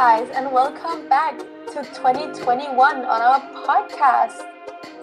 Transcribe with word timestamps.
guys, 0.00 0.30
and 0.30 0.50
welcome 0.50 1.06
back 1.10 1.38
to 1.66 1.84
2021 1.92 3.04
on 3.04 3.20
our 3.20 3.38
podcast. 3.66 4.38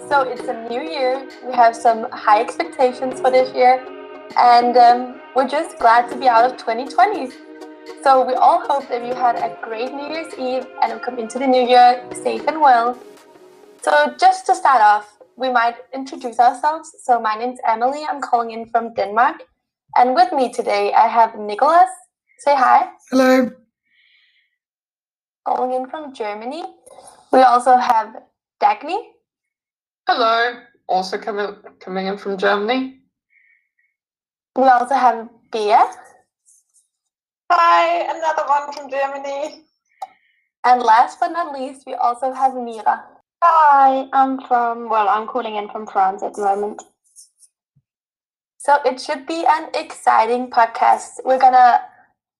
So, 0.09 0.21
it's 0.21 0.47
a 0.47 0.67
new 0.69 0.81
year. 0.81 1.29
We 1.45 1.53
have 1.53 1.75
some 1.75 2.09
high 2.11 2.41
expectations 2.41 3.21
for 3.21 3.29
this 3.29 3.53
year, 3.53 3.85
and 4.35 4.75
um, 4.75 5.21
we're 5.35 5.47
just 5.47 5.77
glad 5.77 6.09
to 6.09 6.17
be 6.17 6.27
out 6.27 6.49
of 6.49 6.57
2020. 6.57 7.29
So, 8.01 8.25
we 8.25 8.33
all 8.33 8.59
hope 8.65 8.89
that 8.89 9.05
you 9.05 9.13
had 9.13 9.35
a 9.35 9.55
great 9.61 9.93
New 9.93 10.07
Year's 10.07 10.33
Eve 10.33 10.65
and 10.81 10.99
come 11.03 11.19
into 11.19 11.37
the 11.37 11.45
new 11.45 11.61
year 11.61 12.03
safe 12.15 12.47
and 12.47 12.59
well. 12.59 12.97
So, 13.83 14.15
just 14.19 14.47
to 14.47 14.55
start 14.55 14.81
off, 14.81 15.19
we 15.35 15.51
might 15.51 15.75
introduce 15.93 16.39
ourselves. 16.39 16.95
So, 17.03 17.21
my 17.21 17.35
name's 17.35 17.59
Emily. 17.67 18.01
I'm 18.09 18.19
calling 18.19 18.49
in 18.49 18.65
from 18.65 18.95
Denmark. 18.95 19.43
And 19.95 20.15
with 20.15 20.33
me 20.33 20.51
today, 20.51 20.91
I 20.93 21.07
have 21.07 21.37
Nicholas. 21.37 21.91
Say 22.39 22.55
hi. 22.55 22.89
Hello. 23.11 23.51
Calling 25.47 25.71
in 25.71 25.89
from 25.89 26.13
Germany. 26.13 26.61
We 27.31 27.39
also 27.39 27.77
have 27.77 28.21
Dagny. 28.61 28.99
Hello. 30.05 30.59
Also 30.89 31.17
coming 31.17 31.55
coming 31.79 32.07
in 32.07 32.17
from 32.17 32.37
Germany. 32.37 32.99
We 34.57 34.63
also 34.63 34.95
have 34.95 35.29
Bea. 35.53 35.85
Hi, 37.49 37.85
another 38.13 38.43
one 38.45 38.73
from 38.73 38.91
Germany. 38.91 39.63
And 40.65 40.83
last 40.83 41.17
but 41.21 41.29
not 41.29 41.57
least, 41.57 41.83
we 41.87 41.93
also 41.93 42.33
have 42.33 42.53
Mira. 42.53 43.05
Hi, 43.41 44.09
I'm 44.11 44.41
from, 44.41 44.89
well, 44.89 45.07
I'm 45.07 45.27
calling 45.27 45.55
in 45.55 45.69
from 45.69 45.87
France 45.87 46.23
at 46.23 46.33
the 46.33 46.41
moment. 46.41 46.83
So 48.57 48.79
it 48.83 48.99
should 48.99 49.25
be 49.25 49.45
an 49.47 49.69
exciting 49.73 50.49
podcast. 50.49 51.23
We're 51.23 51.39
gonna 51.39 51.79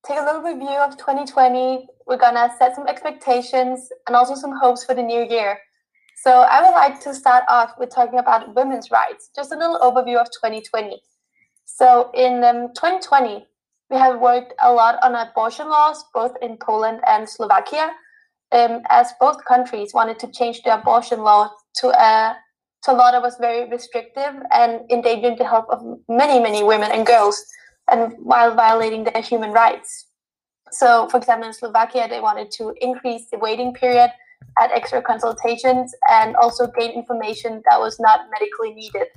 take 0.06 0.18
a 0.18 0.22
little 0.22 0.42
review 0.42 0.78
of 0.78 0.96
2020. 0.96 1.86
We're 2.06 2.16
gonna 2.16 2.50
set 2.58 2.74
some 2.74 2.86
expectations 2.86 3.88
and 4.06 4.16
also 4.16 4.34
some 4.34 4.56
hopes 4.56 4.84
for 4.84 4.94
the 4.94 5.02
new 5.02 5.24
year. 5.24 5.58
So 6.22 6.40
I 6.40 6.62
would 6.62 6.74
like 6.74 7.00
to 7.00 7.14
start 7.14 7.44
off 7.48 7.74
with 7.78 7.94
talking 7.94 8.18
about 8.18 8.54
women's 8.54 8.90
rights, 8.90 9.30
just 9.36 9.52
a 9.52 9.56
little 9.56 9.78
overview 9.78 10.16
of 10.16 10.26
2020. 10.26 11.00
So 11.64 12.10
in 12.12 12.42
um, 12.42 12.68
2020, 12.74 13.46
we 13.90 13.96
have 13.96 14.20
worked 14.20 14.52
a 14.60 14.72
lot 14.72 14.98
on 15.02 15.14
abortion 15.14 15.68
laws, 15.68 16.04
both 16.12 16.32
in 16.42 16.56
Poland 16.56 17.00
and 17.06 17.28
Slovakia, 17.28 17.90
um, 18.52 18.82
as 18.88 19.12
both 19.20 19.44
countries 19.44 19.94
wanted 19.94 20.18
to 20.18 20.30
change 20.32 20.62
the 20.62 20.74
abortion 20.74 21.20
law 21.20 21.50
to 21.76 21.88
a 21.88 22.36
to 22.84 22.92
a 22.92 22.94
law 22.94 23.10
that 23.10 23.22
was 23.22 23.36
very 23.40 23.68
restrictive 23.68 24.34
and 24.52 24.80
endangering 24.90 25.36
the 25.36 25.44
health 25.44 25.66
of 25.68 25.82
many, 26.08 26.40
many 26.40 26.62
women 26.62 26.90
and 26.92 27.04
girls, 27.04 27.44
and 27.90 28.14
while 28.18 28.54
violating 28.54 29.04
their 29.04 29.22
human 29.22 29.52
rights. 29.52 30.06
So, 30.70 31.08
for 31.08 31.16
example, 31.16 31.48
in 31.48 31.54
Slovakia, 31.54 32.08
they 32.08 32.20
wanted 32.20 32.50
to 32.52 32.74
increase 32.80 33.28
the 33.30 33.38
waiting 33.38 33.72
period, 33.72 34.10
add 34.60 34.70
extra 34.72 35.00
consultations, 35.02 35.94
and 36.10 36.36
also 36.36 36.66
gain 36.66 36.90
information 36.92 37.62
that 37.70 37.80
was 37.80 37.98
not 38.00 38.20
medically 38.30 38.74
needed. 38.74 39.08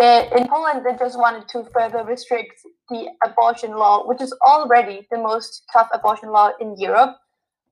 in 0.00 0.48
Poland, 0.48 0.86
they 0.86 0.96
just 0.96 1.18
wanted 1.18 1.48
to 1.48 1.64
further 1.74 2.02
restrict 2.04 2.62
the 2.88 3.08
abortion 3.24 3.72
law, 3.72 4.06
which 4.06 4.20
is 4.20 4.34
already 4.46 5.06
the 5.10 5.18
most 5.18 5.64
tough 5.72 5.88
abortion 5.92 6.30
law 6.30 6.50
in 6.60 6.74
Europe, 6.78 7.16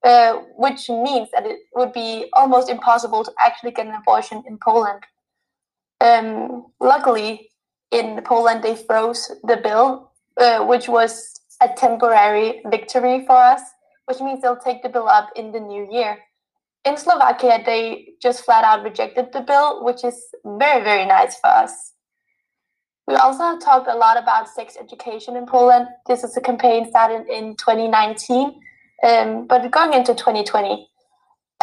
uh, 0.05 0.35
which 0.57 0.89
means 0.89 1.29
that 1.33 1.47
it 1.47 1.59
would 1.75 1.93
be 1.93 2.27
almost 2.35 2.71
impossible 2.71 3.25
to 3.25 3.33
actually 3.45 3.71
get 3.71 3.87
an 3.87 3.95
abortion 3.95 4.43
in 4.47 4.59
Poland. 4.59 5.03
Um, 6.01 6.67
luckily, 6.81 7.50
in 7.91 8.21
Poland, 8.25 8.63
they 8.63 8.77
froze 8.77 9.31
the 9.45 9.57
bill, 9.57 10.13
uh, 10.37 10.65
which 10.65 10.89
was 10.89 11.41
a 11.63 11.69
temporary 11.69 12.63
victory 12.71 13.25
for 13.27 13.37
us, 13.37 13.63
which 14.07 14.21
means 14.21 14.43
they'll 14.43 14.57
take 14.57 14.83
the 14.83 14.89
bill 14.89 15.09
up 15.09 15.31
in 15.37 15.53
the 15.53 15.61
new 15.61 15.89
year. 15.91 16.19
In 16.85 16.97
Slovakia, 16.97 17.63
they 17.65 18.15
just 18.23 18.45
flat 18.45 18.65
out 18.65 18.83
rejected 18.83 19.33
the 19.33 19.43
bill, 19.43 19.85
which 19.85 20.05
is 20.05 20.17
very, 20.45 20.83
very 20.83 21.05
nice 21.05 21.39
for 21.39 21.49
us. 21.49 21.93
We 23.07 23.17
also 23.17 23.59
talked 23.59 23.89
a 23.89 23.97
lot 23.97 24.17
about 24.17 24.49
sex 24.49 24.77
education 24.81 25.37
in 25.37 25.45
Poland. 25.45 25.89
This 26.07 26.25
is 26.25 26.37
a 26.37 26.41
campaign 26.41 26.89
started 26.89 27.27
in 27.29 27.57
2019 27.57 28.55
um, 29.03 29.47
but 29.47 29.71
going 29.71 29.95
into 29.95 30.15
2020, 30.15 30.89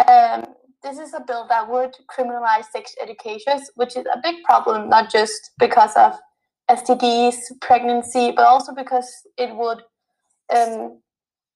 um, 0.08 0.46
this 0.84 1.00
is 1.00 1.14
a 1.14 1.22
bill 1.22 1.46
that 1.50 1.70
would 1.70 1.96
criminalize 2.10 2.66
sex 2.72 2.96
education, 3.02 3.60
which 3.76 3.96
is 3.98 4.06
a 4.06 4.20
big 4.22 4.44
problem, 4.44 4.90
not 4.90 5.12
just 5.12 5.52
because 5.60 5.96
of 5.96 6.16
STDs, 6.70 7.38
pregnancy, 7.62 8.32
but 8.36 8.46
also 8.46 8.74
because 8.74 9.10
it 9.38 9.56
would 9.56 9.82
um, 10.56 11.00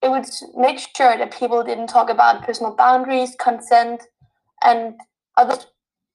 it 0.02 0.10
would 0.10 0.26
make 0.56 0.80
sure 0.96 1.18
that 1.18 1.32
people 1.32 1.64
didn't 1.64 1.88
talk 1.88 2.10
about 2.10 2.44
personal 2.44 2.76
boundaries, 2.76 3.36
consent, 3.40 4.02
and 4.64 4.96
other 5.38 5.58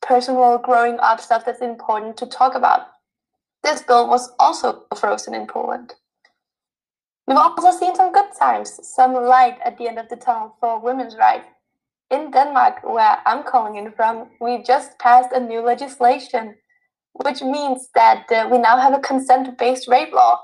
personal 0.03 0.59
growing 0.59 0.99
up 1.01 1.21
stuff 1.21 1.45
that's 1.45 1.63
important 1.63 2.17
to 2.17 2.27
talk 2.27 2.55
about. 2.55 2.89
This 3.63 3.83
bill 3.83 4.09
was 4.09 4.31
also 4.39 4.85
frozen 4.97 5.35
in 5.35 5.47
Poland. 5.47 5.95
We've 7.27 7.37
also 7.37 7.77
seen 7.77 7.95
some 7.95 8.13
good 8.13 8.31
times, 8.39 8.79
some 8.95 9.15
light 9.15 9.59
at 9.65 9.79
the 9.79 9.89
end 9.89 9.99
of 9.99 10.09
the 10.09 10.17
tunnel 10.17 10.57
for 10.61 10.81
women's 10.81 11.17
rights. 11.17 11.49
In 12.11 12.31
Denmark, 12.31 12.85
where 12.85 13.19
I'm 13.27 13.43
calling 13.43 13.77
in 13.77 13.91
from, 13.93 14.31
we 14.41 14.63
just 14.63 14.97
passed 15.01 15.33
a 15.33 15.41
new 15.41 15.61
legislation, 15.61 16.55
which 17.15 17.43
means 17.43 17.89
that 17.95 18.31
uh, 18.31 18.49
we 18.51 18.59
now 18.59 18.79
have 18.79 18.95
a 18.95 19.01
consent 19.01 19.59
based 19.59 19.89
rape 19.89 20.13
law. 20.13 20.41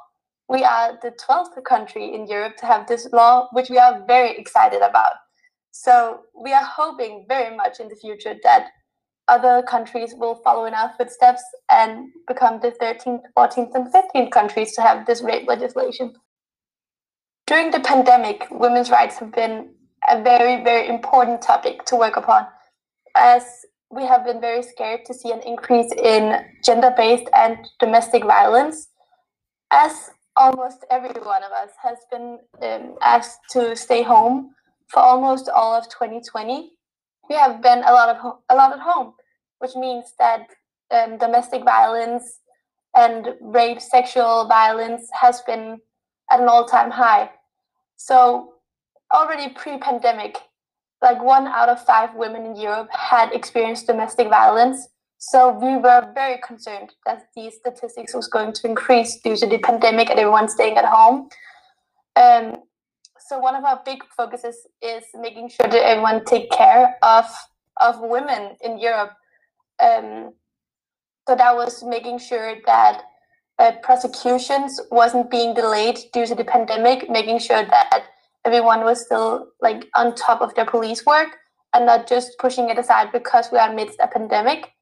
We 0.49 0.65
are 0.65 0.99
the 1.01 1.13
12th 1.13 1.63
country 1.65 2.13
in 2.13 2.27
Europe 2.27 2.57
to 2.59 2.67
have 2.67 2.89
this 2.89 3.09
law, 3.13 3.49
which 3.53 3.71
we 3.71 3.79
are 3.79 4.05
very 4.07 4.37
excited 4.37 4.83
about. 4.83 5.13
So 5.71 6.23
we 6.35 6.53
are 6.53 6.65
hoping 6.65 7.27
very 7.29 7.57
much 7.57 7.79
in 7.79 7.89
the 7.89 7.97
future 7.97 8.35
that 8.43 8.67
other 9.29 9.63
countries 9.63 10.15
will 10.17 10.35
follow 10.43 10.65
in 10.65 10.75
our 10.75 10.93
footsteps 10.99 11.43
and 11.71 12.09
become 12.27 12.59
the 12.61 12.73
13th, 12.73 13.23
14th, 13.37 13.75
and 13.75 13.93
15th 13.93 14.31
countries 14.33 14.75
to 14.75 14.83
have 14.83 15.07
this 15.07 15.23
rape 15.23 15.47
legislation. 15.47 16.13
During 17.47 17.71
the 17.71 17.81
pandemic, 17.81 18.47
women's 18.51 18.91
rights 18.91 19.19
have 19.19 19.33
been 19.33 19.75
a 20.09 20.23
very, 20.23 20.63
very 20.65 20.89
important 20.89 21.43
topic 21.43 21.85
to 21.87 21.97
work 21.97 22.17
upon, 22.17 22.47
as 23.17 23.45
we 23.91 24.05
have 24.05 24.25
been 24.25 24.41
very 24.41 24.63
scared 24.63 25.05
to 25.07 25.15
see 25.15 25.31
an 25.31 25.41
increase 25.43 25.93
in 25.93 26.45
gender 26.65 26.93
based 26.97 27.29
and 27.35 27.59
domestic 27.81 28.25
violence, 28.25 28.89
as 29.73 30.11
almost 30.37 30.85
every 30.91 31.11
one 31.23 31.43
of 31.45 31.53
us 31.53 31.71
has 31.83 31.99
been 32.11 32.39
um, 32.63 32.97
asked 33.03 33.41
to 33.51 33.77
stay 33.77 34.03
home 34.03 34.53
for 34.89 35.01
almost 35.01 35.49
all 35.49 35.75
of 35.75 35.85
2020. 35.91 36.71
We 37.29 37.37
have 37.37 37.63
been 37.63 37.81
a 37.81 37.93
lot 37.93 38.09
of 38.09 38.17
ho- 38.19 38.39
a 38.49 38.55
lot 38.57 38.73
at 38.73 38.81
home, 38.81 39.15
which 39.59 39.77
means 39.77 40.07
that 40.19 40.47
um, 40.91 41.19
domestic 41.19 41.65
violence 41.65 42.41
and 42.97 43.29
rape, 43.41 43.81
sexual 43.81 44.47
violence 44.49 45.09
has 45.21 45.43
been 45.43 45.81
at 46.31 46.41
an 46.41 46.49
all-time 46.49 46.91
high. 46.91 47.31
So 47.97 48.52
already 49.13 49.53
pre-pandemic, 49.53 50.39
like 51.01 51.23
one 51.23 51.47
out 51.47 51.69
of 51.69 51.85
five 51.85 52.15
women 52.15 52.45
in 52.47 52.57
Europe 52.57 52.89
had 52.91 53.33
experienced 53.33 53.87
domestic 53.87 54.29
violence. 54.29 54.89
So 55.19 55.51
we 55.51 55.77
were 55.77 56.11
very 56.15 56.39
concerned 56.45 56.91
that 57.07 57.29
these 57.37 57.55
statistics 57.57 58.15
was 58.15 58.27
going 58.27 58.53
to 58.55 58.67
increase 58.67 59.21
due 59.21 59.37
to 59.37 59.47
the 59.47 59.59
pandemic 59.59 60.11
and 60.11 60.19
everyone 60.19 60.49
staying 60.49 60.77
at 60.77 60.85
home. 60.85 61.29
Um, 62.17 62.57
so 63.29 63.39
one 63.39 63.55
of 63.55 63.65
our 63.65 63.81
big 63.85 64.03
focuses 64.17 64.67
is 64.83 65.05
making 65.19 65.51
sure 65.51 65.69
that 65.69 65.83
everyone 65.83 66.25
take 66.25 66.51
care 66.51 66.97
of 67.03 67.25
of 67.81 68.01
women 68.01 68.57
in 68.61 68.79
Europe. 68.79 69.13
Um, 69.81 70.35
so 71.27 71.37
that 71.37 71.55
was 71.55 71.83
making 71.83 72.19
sure 72.19 72.57
that 72.67 73.03
uh, 73.59 73.73
prosecutions 73.83 74.81
wasn't 74.91 75.31
being 75.31 75.55
delayed 75.55 75.99
due 76.13 76.27
to 76.27 76.35
the 76.35 76.45
pandemic, 76.45 77.09
making 77.09 77.39
sure 77.39 77.65
that 77.65 78.05
everyone 78.45 78.85
was 78.85 79.05
still 79.05 79.49
like 79.61 79.89
on 79.95 80.15
top 80.15 80.41
of 80.41 80.55
their 80.55 80.67
police 80.67 81.05
work 81.07 81.37
and 81.75 81.87
not 81.87 82.09
just 82.09 82.39
pushing 82.39 82.69
it 82.69 82.79
aside 82.79 83.13
because 83.13 83.51
we 83.51 83.59
are 83.59 83.71
amidst 83.71 83.99
a 84.01 84.09
pandemic. 84.09 84.73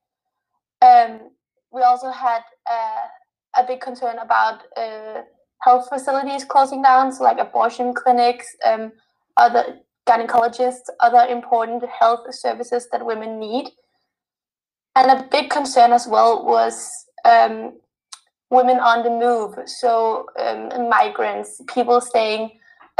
Um, 0.82 1.30
we 1.72 1.82
also 1.82 2.10
had 2.10 2.42
uh, 2.70 3.60
a 3.62 3.66
big 3.66 3.80
concern 3.80 4.16
about 4.18 4.62
uh, 4.76 5.22
health 5.62 5.88
facilities 5.88 6.44
closing 6.44 6.82
down, 6.82 7.12
so 7.12 7.22
like 7.22 7.38
abortion 7.38 7.94
clinics, 7.94 8.46
um, 8.66 8.92
other 9.36 9.78
gynecologists, 10.08 10.88
other 11.00 11.30
important 11.30 11.84
health 11.88 12.34
services 12.34 12.88
that 12.90 13.04
women 13.04 13.38
need. 13.38 13.68
And 14.96 15.10
a 15.10 15.28
big 15.30 15.50
concern 15.50 15.92
as 15.92 16.08
well 16.08 16.44
was 16.44 16.90
um, 17.24 17.74
women 18.50 18.78
on 18.78 19.04
the 19.04 19.10
move, 19.10 19.68
so 19.68 20.26
um, 20.38 20.88
migrants, 20.88 21.60
people 21.68 22.00
staying 22.00 22.50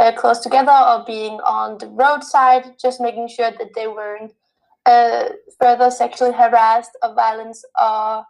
uh, 0.01 0.11
close 0.13 0.39
together 0.39 0.71
or 0.71 1.05
being 1.05 1.33
on 1.41 1.77
the 1.77 1.87
roadside, 1.87 2.73
just 2.81 2.99
making 2.99 3.27
sure 3.27 3.51
that 3.51 3.69
they 3.75 3.87
weren't 3.87 4.33
uh, 4.85 5.29
further 5.59 5.91
sexually 5.91 6.33
harassed 6.33 6.91
or 7.03 7.13
violence 7.13 7.63
or 7.79 8.25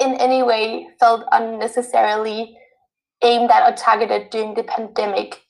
in 0.00 0.14
any 0.14 0.42
way 0.42 0.88
felt 0.98 1.24
unnecessarily 1.32 2.56
aimed 3.22 3.50
at 3.50 3.70
or 3.70 3.76
targeted 3.76 4.30
during 4.30 4.54
the 4.54 4.64
pandemic. 4.64 5.42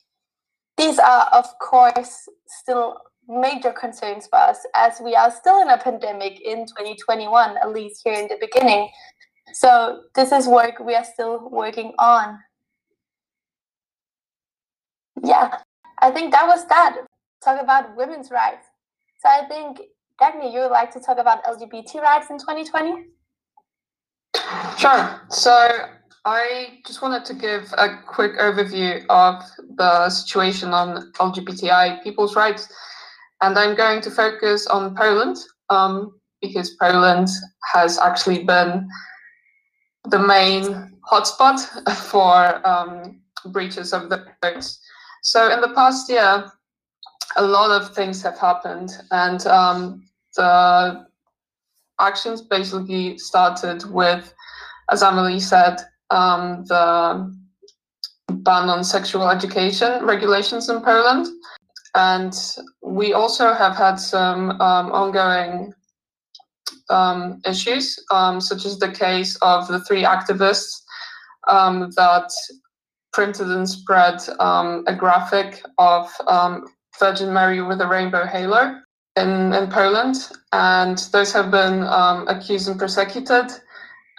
these 0.77 0.99
are, 0.99 1.27
of 1.31 1.45
course, 1.59 2.27
still 2.47 2.97
major 3.27 3.71
concerns 3.71 4.27
for 4.27 4.37
us 4.37 4.59
as 4.75 4.99
we 5.01 5.15
are 5.15 5.31
still 5.31 5.61
in 5.61 5.69
a 5.69 5.77
pandemic 5.77 6.41
in 6.41 6.65
2021, 6.65 7.57
at 7.57 7.71
least 7.71 8.01
here 8.03 8.13
in 8.13 8.27
the 8.27 8.37
beginning. 8.41 8.89
So 9.53 10.01
this 10.15 10.31
is 10.31 10.47
work 10.47 10.79
we 10.79 10.95
are 10.95 11.05
still 11.05 11.49
working 11.49 11.93
on. 11.99 12.39
Yeah, 15.23 15.57
I 15.99 16.11
think 16.11 16.31
that 16.33 16.45
was 16.45 16.65
that. 16.67 16.97
Talk 17.43 17.61
about 17.61 17.95
women's 17.95 18.29
rights. 18.29 18.67
So 19.19 19.29
I 19.29 19.47
think, 19.47 19.81
Dagny, 20.21 20.53
you 20.53 20.59
would 20.59 20.71
like 20.71 20.91
to 20.91 20.99
talk 20.99 21.17
about 21.17 21.43
LGBT 21.45 22.01
rights 22.01 22.29
in 22.29 22.37
2020? 22.37 23.05
Sure. 24.77 25.21
So 25.29 25.69
I 26.25 26.79
just 26.85 27.01
wanted 27.01 27.23
to 27.25 27.33
give 27.33 27.73
a 27.77 27.97
quick 28.05 28.37
overview 28.37 29.05
of 29.09 29.43
the 29.77 30.09
situation 30.09 30.73
on 30.73 31.11
LGBTI 31.13 32.03
people's 32.03 32.35
rights. 32.35 32.67
And 33.41 33.57
I'm 33.57 33.75
going 33.75 34.01
to 34.01 34.11
focus 34.11 34.67
on 34.67 34.95
Poland 34.95 35.37
um, 35.69 36.19
because 36.41 36.71
Poland 36.71 37.29
has 37.73 37.97
actually 37.97 38.43
been 38.43 38.87
the 40.09 40.19
main 40.19 40.99
hotspot 41.09 41.59
for 42.09 42.65
um, 42.67 43.21
breaches 43.51 43.93
of 43.93 44.09
the 44.09 44.25
rights. 44.43 44.79
So 45.23 45.49
in 45.51 45.61
the 45.61 45.69
past 45.69 46.09
year, 46.09 46.51
a 47.37 47.43
lot 47.43 47.71
of 47.71 47.95
things 47.95 48.21
have 48.21 48.37
happened, 48.37 48.91
and 49.09 49.45
um, 49.47 50.03
the 50.35 51.05
actions 51.99 52.41
basically 52.41 53.17
started 53.17 53.89
with, 53.89 54.33
as 54.91 55.01
Amelie 55.01 55.39
said, 55.39 55.77
um, 56.09 56.65
the 56.65 57.33
ban 58.29 58.69
on 58.69 58.83
sexual 58.83 59.29
education 59.29 60.05
regulations 60.05 60.69
in 60.69 60.81
Poland. 60.81 61.27
And 61.95 62.33
we 62.81 63.13
also 63.13 63.53
have 63.53 63.77
had 63.77 63.95
some 63.95 64.59
um, 64.59 64.91
ongoing 64.91 65.73
um, 66.89 67.41
issues, 67.45 67.97
um, 68.11 68.41
such 68.41 68.65
as 68.65 68.77
the 68.77 68.91
case 68.91 69.37
of 69.37 69.69
the 69.69 69.79
three 69.85 70.03
activists 70.03 70.81
um, 71.47 71.91
that 71.95 72.29
printed 73.13 73.47
and 73.47 73.69
spread 73.69 74.19
um, 74.39 74.83
a 74.87 74.95
graphic 74.95 75.63
of 75.77 76.11
Virgin 76.99 77.33
Mary 77.33 77.61
with 77.61 77.79
a 77.81 77.87
rainbow 77.87 78.25
halo 78.25 78.79
in, 79.15 79.53
in 79.53 79.69
Poland. 79.69 80.15
And 80.51 80.97
those 81.11 81.31
have 81.33 81.51
been 81.51 81.83
accused 82.27 82.67
and 82.67 82.77
prosecuted 82.77 83.51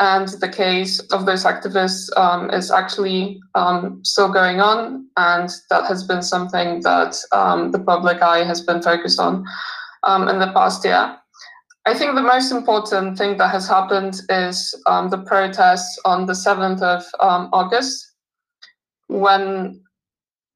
and 0.01 0.29
the 0.41 0.49
case 0.49 0.99
of 1.13 1.25
those 1.25 1.45
activists 1.45 2.11
um, 2.17 2.51
is 2.51 2.71
actually 2.71 3.41
um, 3.55 4.01
still 4.05 4.33
going 4.33 4.61
on, 4.61 5.07
and 5.17 5.51
that 5.71 5.85
has 5.85 6.03
been 6.05 6.23
something 6.23 6.81
that 6.83 7.17
um, 7.33 7.71
the 7.71 7.79
public 7.79 8.21
eye 8.21 8.43
has 8.45 8.61
been 8.61 8.83
focused 8.83 9.21
on 9.21 9.45
um, 10.03 10.29
in 10.29 10.39
the 10.41 10.53
past 10.53 10.85
year. 10.85 11.17
I 11.87 11.95
think 11.95 12.15
the 12.15 12.23
most 12.23 12.51
important 12.51 13.19
thing 13.19 13.37
that 13.37 13.51
has 13.51 13.69
happened 13.69 14.21
is 14.31 14.75
um, 14.87 15.11
the 15.11 15.19
protests 15.19 15.99
on 16.05 16.27
the 16.27 16.33
7th 16.33 16.83
of 16.83 17.05
um, 17.21 17.51
August, 17.53 18.14
when 19.09 19.83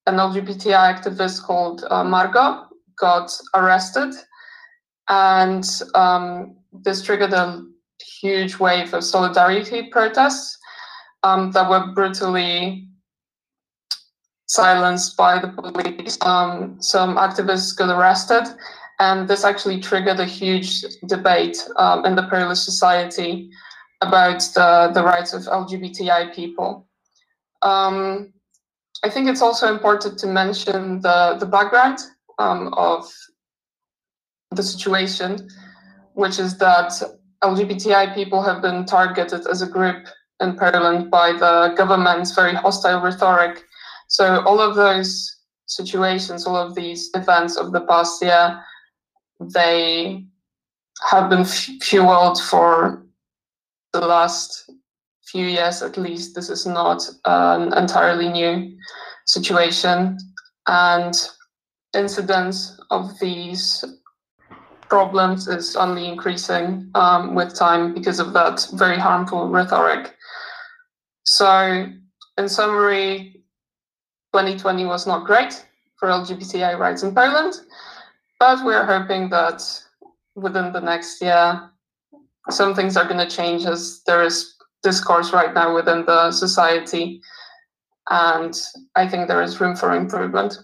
an 0.07 0.17
LGBTI 0.17 0.73
activist 0.73 1.43
called 1.43 1.85
uh, 1.91 2.05
Margot 2.05 2.67
got 2.99 3.31
arrested, 3.55 4.15
and 5.09 5.65
this 6.73 7.03
triggered 7.03 7.33
a 7.33 7.65
huge 8.21 8.59
wave 8.59 8.95
of 8.95 9.05
solidarity 9.05 9.89
protests 9.91 10.59
um, 11.23 11.51
that 11.53 11.69
were 11.69 11.93
brutally 11.95 12.89
silenced 14.47 15.17
by 15.17 15.39
the 15.39 15.49
police. 15.49 16.19
Um, 16.23 16.81
some 16.81 17.17
activists 17.17 17.77
got 17.77 17.91
arrested, 17.91 18.45
and 18.99 19.29
this 19.29 19.45
actually 19.45 19.81
triggered 19.81 20.21
a 20.21 20.25
huge 20.25 20.83
debate 21.07 21.57
um, 21.77 22.05
in 22.05 22.17
the 22.17 22.25
Polish 22.25 22.61
society 22.61 23.51
about 24.01 24.41
the, 24.55 24.91
the 24.95 25.03
rights 25.03 25.33
of 25.33 25.43
LGBTI 25.43 26.35
people. 26.35 26.87
Um, 27.63 28.33
I 29.05 29.11
think 29.11 29.29
it's 29.29 29.43
also 29.43 29.73
important 29.73 30.19
to 30.21 30.27
mention 30.27 31.01
the, 31.01 31.37
the 31.39 31.47
background 31.47 31.99
um, 32.39 32.75
of 32.75 33.09
the 34.51 34.63
situation, 34.63 35.49
which 36.15 36.39
is 36.39 36.59
that 36.59 36.91
LGBTI 37.45 38.15
people 38.15 38.43
have 38.43 38.61
been 38.61 38.85
targeted 38.85 39.47
as 39.47 39.63
a 39.63 39.69
group 39.69 40.09
in 40.41 40.57
Poland 40.57 41.11
by 41.11 41.33
the 41.33 41.75
government's 41.77 42.35
very 42.35 42.55
hostile 42.55 43.01
rhetoric. 43.01 43.63
So 44.09 44.43
all 44.45 44.61
of 44.61 44.75
those 44.75 45.37
situations, 45.67 46.47
all 46.47 46.57
of 46.57 46.75
these 46.75 47.11
events 47.15 47.57
of 47.57 47.73
the 47.73 47.83
past 47.83 48.23
year, 48.23 48.61
they 49.41 50.25
have 51.09 51.31
been 51.31 51.45
fueled 51.45 52.41
for 52.41 53.07
the 53.93 54.01
last 54.01 54.71
few 55.31 55.47
years 55.47 55.83
at 55.83 55.97
least. 55.97 56.35
This 56.35 56.49
is 56.49 56.67
not 56.67 57.03
an 57.25 57.77
entirely 57.77 58.29
new 58.29 58.77
situation. 59.27 60.19
And 60.67 61.15
incidence 61.95 62.79
of 62.91 63.19
these 63.21 63.85
problems 64.89 65.49
is 65.49 65.77
only 65.77 66.07
increasing 66.09 66.91
um, 66.95 67.35
with 67.35 67.55
time 67.55 67.95
because 67.95 68.19
of 68.19 68.33
that 68.33 68.67
very 68.75 68.99
harmful 68.99 69.49
rhetoric. 69.49 70.15
So, 71.25 71.87
in 72.39 72.49
summary, 72.49 73.45
2020 74.33 74.87
was 74.87 75.07
not 75.07 75.27
great 75.27 75.67
for 75.99 76.09
LGBTI 76.09 76.79
rights 76.79 77.03
in 77.03 77.15
Poland, 77.15 77.55
but 78.39 78.65
we're 78.65 78.87
hoping 78.87 79.29
that 79.31 79.63
within 80.35 80.73
the 80.73 80.81
next 80.81 81.21
year, 81.21 81.71
some 82.51 82.75
things 82.75 82.97
are 82.97 83.05
going 83.05 83.19
to 83.19 83.37
change 83.37 83.67
as 83.67 84.03
there 84.07 84.23
is 84.23 84.55
discourse 84.83 85.33
right 85.33 85.53
now 85.55 85.75
within 85.75 86.05
the 86.07 86.31
society. 86.33 87.21
And 88.11 88.55
I 88.95 89.07
think 89.07 89.29
there 89.29 89.43
is 89.43 89.61
room 89.61 89.77
for 89.77 89.95
improvement 89.95 90.59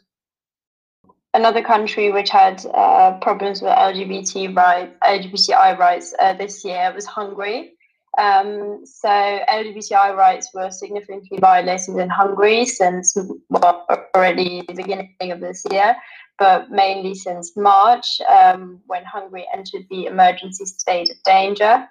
another 1.34 1.62
country 1.62 2.12
which 2.12 2.30
had 2.30 2.64
uh, 2.72 3.18
problems 3.20 3.60
with 3.60 3.72
LGBT 3.72 4.56
rights, 4.56 4.94
LGBTI 5.02 5.76
rights 5.76 6.14
uh, 6.20 6.32
this 6.32 6.64
year 6.64 6.92
was 6.94 7.04
Hungary. 7.04 7.72
Um, 8.16 8.86
so 8.86 9.08
LGBTI 9.08 10.14
rights 10.14 10.48
were 10.54 10.70
significantly 10.70 11.38
violated 11.40 11.96
in 11.96 12.08
Hungary 12.08 12.64
since 12.64 13.16
well, 13.48 13.84
already 14.14 14.62
the 14.68 14.74
beginning 14.74 15.32
of 15.32 15.40
this 15.40 15.64
year, 15.72 15.96
but 16.38 16.70
mainly 16.70 17.16
since 17.16 17.56
March 17.56 18.20
um, 18.30 18.80
when 18.86 19.04
Hungary 19.04 19.46
entered 19.52 19.86
the 19.90 20.06
emergency 20.06 20.64
state 20.64 21.10
of 21.10 21.16
danger. 21.24 21.86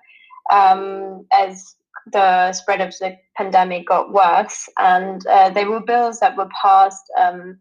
Um, 0.52 1.26
as 1.34 1.76
the 2.12 2.54
spread 2.54 2.82
of 2.82 2.90
the 3.00 3.18
pandemic 3.36 3.88
got 3.88 4.12
worse, 4.12 4.70
and 4.78 5.26
uh, 5.28 5.50
there 5.50 5.70
were 5.70 5.80
bills 5.80 6.20
that 6.20 6.38
were 6.38 6.50
passed 6.62 7.04
um, 7.20 7.60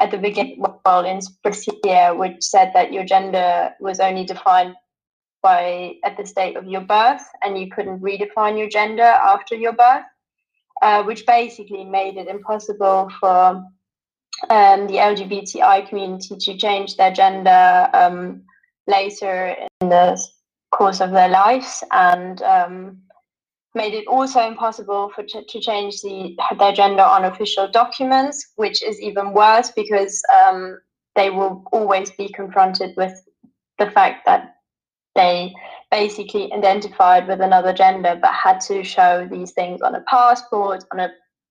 at 0.00 0.10
the 0.10 0.18
beginning, 0.18 0.62
well, 0.84 1.04
in 1.04 1.20
Sparcia, 1.20 2.16
which 2.16 2.42
said 2.42 2.72
that 2.74 2.92
your 2.92 3.04
gender 3.04 3.74
was 3.80 4.00
only 4.00 4.24
defined 4.24 4.74
by 5.42 5.94
at 6.04 6.16
the 6.16 6.26
state 6.26 6.56
of 6.56 6.66
your 6.66 6.80
birth, 6.82 7.24
and 7.42 7.58
you 7.58 7.70
couldn't 7.70 8.00
redefine 8.00 8.58
your 8.58 8.68
gender 8.68 9.02
after 9.02 9.54
your 9.54 9.72
birth, 9.72 10.04
uh, 10.82 11.02
which 11.04 11.24
basically 11.26 11.84
made 11.84 12.16
it 12.16 12.28
impossible 12.28 13.10
for 13.20 13.64
um, 14.50 14.86
the 14.86 14.98
LGBTI 15.10 15.88
community 15.88 16.36
to 16.36 16.56
change 16.58 16.96
their 16.96 17.12
gender 17.12 17.88
um, 17.94 18.42
later 18.86 19.56
in 19.80 19.88
the 19.88 20.20
course 20.72 21.00
of 21.00 21.10
their 21.12 21.28
lives, 21.28 21.82
and 21.92 22.42
um, 22.42 22.98
made 23.76 23.92
it 23.92 24.08
also 24.08 24.40
impossible 24.40 25.12
for 25.14 25.22
to 25.22 25.60
change 25.60 26.00
the, 26.00 26.34
their 26.58 26.72
gender 26.72 27.02
on 27.02 27.26
official 27.26 27.68
documents, 27.70 28.52
which 28.56 28.82
is 28.82 29.00
even 29.00 29.34
worse 29.34 29.70
because 29.70 30.22
um, 30.40 30.78
they 31.14 31.28
will 31.30 31.62
always 31.72 32.10
be 32.12 32.28
confronted 32.30 32.96
with 32.96 33.12
the 33.78 33.90
fact 33.90 34.24
that 34.24 34.56
they 35.14 35.54
basically 35.90 36.50
identified 36.52 37.28
with 37.28 37.40
another 37.40 37.72
gender 37.72 38.18
but 38.20 38.32
had 38.32 38.60
to 38.60 38.82
show 38.82 39.28
these 39.30 39.52
things 39.52 39.82
on 39.82 39.94
a 39.94 40.00
passport, 40.02 40.82
on 40.92 41.00
a 41.00 41.10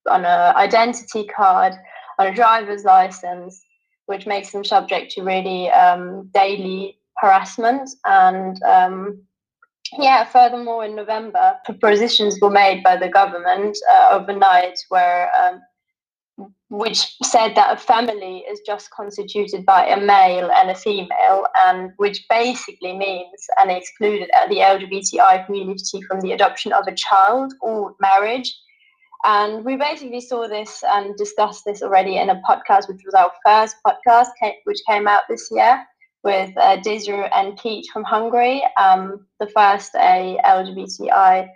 on 0.10 0.24
a 0.25 0.53
identity 0.55 1.25
card, 1.25 1.74
on 2.20 2.27
a 2.27 2.34
driver's 2.34 2.84
license, 2.84 3.63
which 4.08 4.27
makes 4.27 4.51
them 4.51 4.63
subject 4.63 5.12
to 5.12 5.24
really 5.24 5.70
um, 5.72 6.29
daily 6.34 6.98
harassment 7.17 7.89
and 8.05 8.62
um, 8.63 9.24
yeah, 9.99 10.25
furthermore, 10.25 10.85
in 10.85 10.95
November, 10.95 11.57
propositions 11.65 12.37
were 12.41 12.49
made 12.49 12.83
by 12.83 12.97
the 12.97 13.09
government 13.09 13.77
uh, 13.91 14.09
overnight 14.11 14.77
where 14.89 15.29
um, 15.39 15.61
which 16.69 17.15
said 17.23 17.55
that 17.55 17.77
a 17.77 17.79
family 17.79 18.39
is 18.49 18.59
just 18.65 18.89
constituted 18.91 19.65
by 19.65 19.85
a 19.85 19.99
male 19.99 20.49
and 20.51 20.69
a 20.69 20.75
female, 20.75 21.45
and 21.65 21.91
which 21.97 22.25
basically 22.29 22.97
means 22.97 23.39
and 23.61 23.71
excluded 23.71 24.29
the 24.49 24.57
LGBTI 24.57 25.45
community 25.45 26.01
from 26.07 26.19
the 26.21 26.31
adoption 26.31 26.73
of 26.73 26.87
a 26.87 26.95
child 26.95 27.53
or 27.61 27.95
marriage. 28.01 28.53
And 29.23 29.63
we 29.63 29.75
basically 29.75 30.21
saw 30.21 30.47
this 30.47 30.83
and 30.87 31.15
discussed 31.15 31.63
this 31.65 31.81
already 31.81 32.17
in 32.17 32.29
a 32.29 32.41
podcast, 32.47 32.87
which 32.87 33.01
was 33.05 33.13
our 33.15 33.31
first 33.45 33.77
podcast, 33.85 34.27
which 34.65 34.79
came 34.87 35.07
out 35.07 35.23
this 35.29 35.47
year 35.51 35.85
with 36.25 36.58
uh, 36.58 36.82
and 37.36 37.58
Pete 37.58 37.88
from 37.94 38.03
Hungary. 38.03 38.62
Um, 38.77 39.25
the 39.39 39.48
first, 39.48 39.96
a 39.96 40.38
LGBTI 40.44 41.48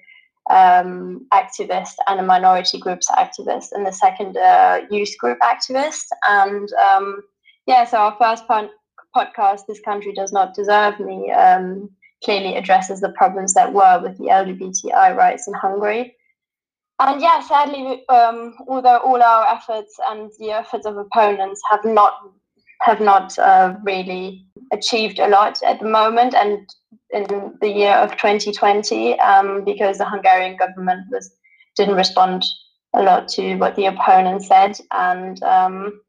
um, 0.49 1.25
activist 1.33 1.95
and 2.07 2.19
a 2.19 2.23
minority 2.23 2.77
groups 2.77 3.09
activist, 3.09 3.71
and 3.73 3.85
the 3.85 3.91
second, 3.91 4.37
a 4.37 4.87
youth 4.89 5.17
group 5.17 5.39
activist. 5.39 6.05
And 6.27 6.69
um, 6.73 7.23
yeah, 7.65 7.83
so 7.83 7.97
our 7.97 8.15
first 8.21 8.47
po- 8.47 8.69
podcast, 9.15 9.61
This 9.67 9.81
Country 9.81 10.13
Does 10.13 10.31
Not 10.31 10.53
Deserve 10.53 10.99
Me, 10.99 11.31
um, 11.31 11.89
clearly 12.23 12.55
addresses 12.55 13.01
the 13.01 13.09
problems 13.09 13.53
that 13.55 13.73
were 13.73 13.99
with 14.01 14.17
the 14.17 14.25
LGBTI 14.25 15.15
rights 15.15 15.47
in 15.47 15.53
Hungary. 15.55 16.15
And 16.99 17.21
yeah, 17.21 17.41
sadly, 17.41 18.05
um, 18.09 18.55
although 18.67 18.97
all 18.97 19.23
our 19.23 19.47
efforts 19.47 19.95
and 20.09 20.29
the 20.37 20.51
efforts 20.51 20.85
of 20.85 20.97
opponents 20.97 21.61
have 21.71 21.85
not 21.85 22.13
have 22.81 23.01
not 23.01 23.37
uh, 23.39 23.75
really 23.83 24.45
achieved 24.71 25.19
a 25.19 25.27
lot 25.27 25.61
at 25.63 25.79
the 25.79 25.87
moment, 25.87 26.33
and 26.33 26.69
in 27.11 27.53
the 27.61 27.69
year 27.69 27.93
of 27.93 28.11
2020, 28.11 29.19
um, 29.19 29.63
because 29.65 29.97
the 29.97 30.09
Hungarian 30.09 30.57
government 30.57 31.05
was 31.11 31.31
didn't 31.75 31.95
respond 31.95 32.43
a 32.93 33.03
lot 33.03 33.27
to 33.29 33.55
what 33.55 33.75
the 33.75 33.85
opponent 33.85 34.43
said, 34.43 34.77
and 34.91 35.41
um, 35.43 36.01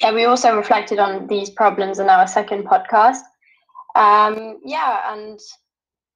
yeah, 0.00 0.12
we 0.12 0.24
also 0.24 0.56
reflected 0.56 0.98
on 0.98 1.26
these 1.28 1.50
problems 1.50 1.98
in 1.98 2.08
our 2.08 2.26
second 2.26 2.64
podcast. 2.64 3.20
Um, 3.94 4.58
yeah, 4.64 5.12
and 5.12 5.38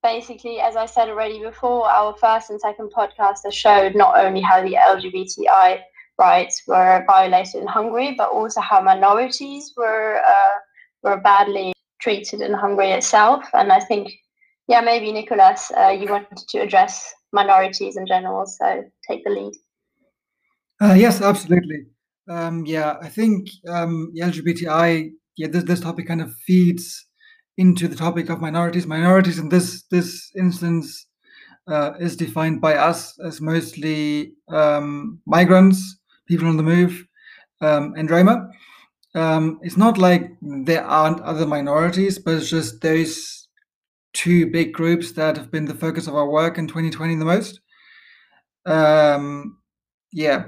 basically, 0.02 0.60
as 0.60 0.76
I 0.76 0.86
said 0.86 1.08
already 1.08 1.40
before, 1.40 1.88
our 1.88 2.16
first 2.16 2.50
and 2.50 2.60
second 2.60 2.90
podcast 2.96 3.38
showed 3.52 3.94
not 3.94 4.18
only 4.18 4.40
how 4.40 4.62
the 4.62 4.74
LGBTI 4.74 5.80
rights 6.18 6.62
were 6.66 7.04
violated 7.06 7.62
in 7.62 7.66
Hungary, 7.66 8.14
but 8.16 8.30
also 8.30 8.60
how 8.60 8.80
minorities 8.80 9.72
were 9.76 10.20
uh, 10.26 10.58
were 11.02 11.20
badly 11.20 11.72
treated 12.00 12.40
in 12.40 12.52
Hungary 12.52 12.90
itself. 12.90 13.44
And 13.52 13.72
I 13.72 13.80
think, 13.80 14.12
yeah, 14.68 14.80
maybe 14.80 15.12
Nicholas, 15.12 15.70
uh, 15.76 15.88
you 15.88 16.08
wanted 16.08 16.38
to 16.48 16.58
address 16.58 17.12
minorities 17.32 17.96
in 17.96 18.06
general, 18.06 18.46
so 18.46 18.84
take 19.08 19.24
the 19.24 19.30
lead. 19.30 19.54
Uh, 20.80 20.94
yes, 20.94 21.20
absolutely. 21.20 21.86
Um, 22.28 22.66
yeah, 22.66 22.96
I 23.00 23.08
think 23.08 23.48
um, 23.68 24.12
LGBTI, 24.16 25.10
yeah, 25.36 25.48
this, 25.48 25.64
this 25.64 25.80
topic 25.80 26.08
kind 26.08 26.20
of 26.20 26.34
feeds 26.46 27.06
into 27.56 27.88
the 27.88 27.96
topic 27.96 28.28
of 28.28 28.40
minorities. 28.40 28.86
Minorities 28.86 29.38
in 29.38 29.48
this 29.48 29.84
this 29.90 30.30
instance 30.36 31.06
uh, 31.68 31.92
is 31.98 32.16
defined 32.16 32.60
by 32.60 32.76
us 32.76 33.18
as 33.24 33.40
mostly 33.40 34.32
um, 34.48 35.20
migrants, 35.26 35.98
people 36.26 36.48
on 36.48 36.56
the 36.56 36.62
move, 36.62 37.06
um, 37.60 37.94
and 37.96 38.10
Roma. 38.10 38.50
Um, 39.14 39.60
it's 39.62 39.78
not 39.78 39.96
like 39.96 40.30
there 40.42 40.84
aren't 40.84 41.20
other 41.20 41.46
minorities, 41.46 42.18
but 42.18 42.34
it's 42.34 42.50
just 42.50 42.80
those 42.82 43.48
two 44.12 44.50
big 44.50 44.72
groups 44.72 45.12
that 45.12 45.36
have 45.36 45.50
been 45.50 45.64
the 45.64 45.74
focus 45.74 46.06
of 46.06 46.14
our 46.14 46.28
work 46.28 46.58
in 46.58 46.66
2020 46.68 47.16
the 47.16 47.24
most. 47.24 47.60
Um, 48.66 49.58
yeah, 50.12 50.46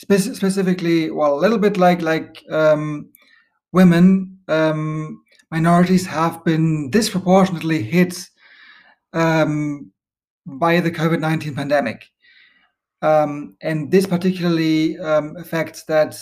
Spe- 0.00 0.34
specifically, 0.34 1.10
well, 1.10 1.34
a 1.34 1.40
little 1.40 1.58
bit 1.58 1.76
like 1.76 2.00
like 2.00 2.42
um, 2.50 3.10
women 3.72 4.38
um, 4.48 5.22
minorities 5.50 6.06
have 6.06 6.42
been 6.42 6.88
disproportionately 6.90 7.82
hit 7.82 8.26
um, 9.12 9.92
by 10.46 10.80
the 10.80 10.90
COVID 10.90 11.20
19 11.20 11.54
pandemic. 11.54 12.06
Um, 13.02 13.56
and 13.62 13.90
this 13.90 14.06
particularly 14.06 14.98
um, 14.98 15.34
affects 15.38 15.84
that 15.84 16.16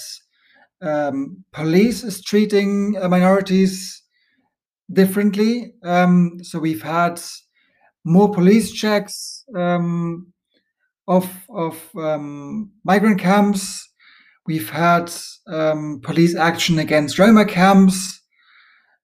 um, 0.80 1.44
police 1.52 2.04
is 2.04 2.22
treating 2.22 2.96
uh, 3.00 3.08
minorities 3.08 4.02
differently. 4.92 5.74
Um, 5.82 6.38
so 6.42 6.58
we've 6.58 6.82
had 6.82 7.20
more 8.04 8.32
police 8.32 8.72
checks 8.72 9.44
um, 9.56 10.32
of, 11.08 11.28
of 11.50 11.76
migrant 12.84 13.18
camps. 13.18 13.86
We've 14.46 14.70
had 14.70 15.12
police 16.02 16.36
action 16.36 16.78
against 16.78 17.18
Roma 17.18 17.44
camps. 17.44 18.22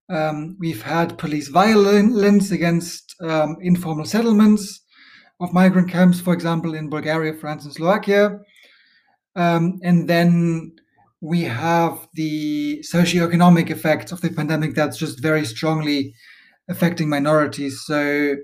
Um, 0.08 0.56
we've 0.60 0.82
had 0.82 1.18
police 1.18 1.48
violence 1.48 2.50
against 2.50 3.14
um, 3.20 3.56
informal 3.60 4.04
settlements 4.04 4.83
of 5.40 5.52
migrant 5.52 5.90
camps, 5.90 6.20
for 6.20 6.32
example, 6.32 6.74
in 6.74 6.90
Bulgaria, 6.90 7.34
France, 7.34 7.64
and 7.64 7.74
Slovakia. 7.74 8.40
Um, 9.36 9.80
and 9.82 10.08
then 10.08 10.72
we 11.20 11.42
have 11.42 12.06
the 12.14 12.82
socioeconomic 12.82 13.70
effects 13.70 14.12
of 14.12 14.20
the 14.20 14.30
pandemic 14.30 14.74
that's 14.74 14.96
just 14.96 15.20
very 15.20 15.44
strongly 15.44 16.14
affecting 16.68 17.08
minorities. 17.08 17.82
So 17.84 18.36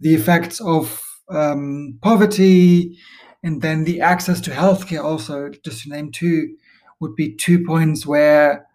the 0.00 0.14
effects 0.14 0.60
of 0.60 1.00
um, 1.30 1.98
poverty 2.02 2.98
and 3.42 3.62
then 3.62 3.84
the 3.84 4.00
access 4.00 4.40
to 4.42 4.50
healthcare, 4.50 5.04
also, 5.04 5.50
just 5.64 5.82
to 5.82 5.90
name 5.90 6.10
two, 6.10 6.56
would 7.00 7.14
be 7.14 7.36
two 7.36 7.64
points 7.64 8.06
where 8.06 8.66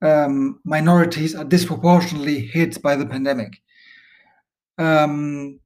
um, 0.00 0.60
minorities 0.64 1.34
are 1.34 1.44
disproportionately 1.44 2.40
hit 2.40 2.80
by 2.82 2.96
the 2.96 3.06
pandemic. 3.06 3.60
Um, 4.78 5.60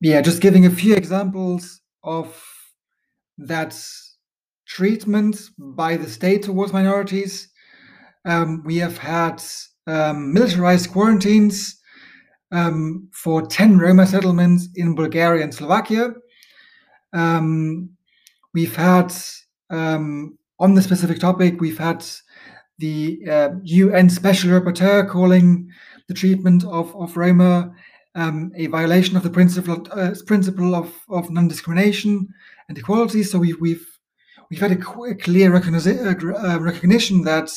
yeah, 0.00 0.20
just 0.22 0.40
giving 0.40 0.64
a 0.66 0.70
few 0.70 0.94
examples 0.94 1.80
of 2.02 2.42
that 3.38 3.78
treatment 4.66 5.40
by 5.58 5.96
the 5.96 6.08
state 6.08 6.42
towards 6.42 6.72
minorities. 6.72 7.48
Um, 8.24 8.62
we 8.64 8.78
have 8.78 8.98
had 8.98 9.42
um, 9.86 10.32
militarized 10.32 10.90
quarantines 10.90 11.78
um, 12.52 13.08
for 13.12 13.46
10 13.46 13.78
Roma 13.78 14.06
settlements 14.06 14.68
in 14.74 14.94
Bulgaria 14.94 15.44
and 15.44 15.54
Slovakia. 15.54 16.14
Um, 17.12 17.90
we've 18.54 18.76
had, 18.76 19.12
um, 19.70 20.38
on 20.58 20.74
the 20.74 20.82
specific 20.82 21.18
topic, 21.18 21.60
we've 21.60 21.78
had 21.78 22.04
the 22.78 23.20
uh, 23.28 23.50
UN 23.62 24.08
Special 24.08 24.50
Rapporteur 24.50 25.08
calling 25.08 25.68
the 26.08 26.14
treatment 26.14 26.64
of, 26.64 26.94
of 26.96 27.16
Roma 27.16 27.72
um, 28.14 28.52
a 28.56 28.66
violation 28.66 29.16
of 29.16 29.22
the 29.22 29.30
principle 29.30 29.86
uh, 29.92 30.14
principle 30.26 30.74
of, 30.74 30.92
of 31.08 31.30
non-discrimination 31.30 32.28
and 32.68 32.78
equality. 32.78 33.22
So 33.22 33.38
we've 33.38 33.60
we've 33.60 33.86
we've 34.50 34.60
had 34.60 34.72
a, 34.72 35.00
a 35.02 35.14
clear 35.14 35.52
recognition, 35.52 36.06
uh, 36.06 36.58
recognition 36.60 37.22
that 37.22 37.50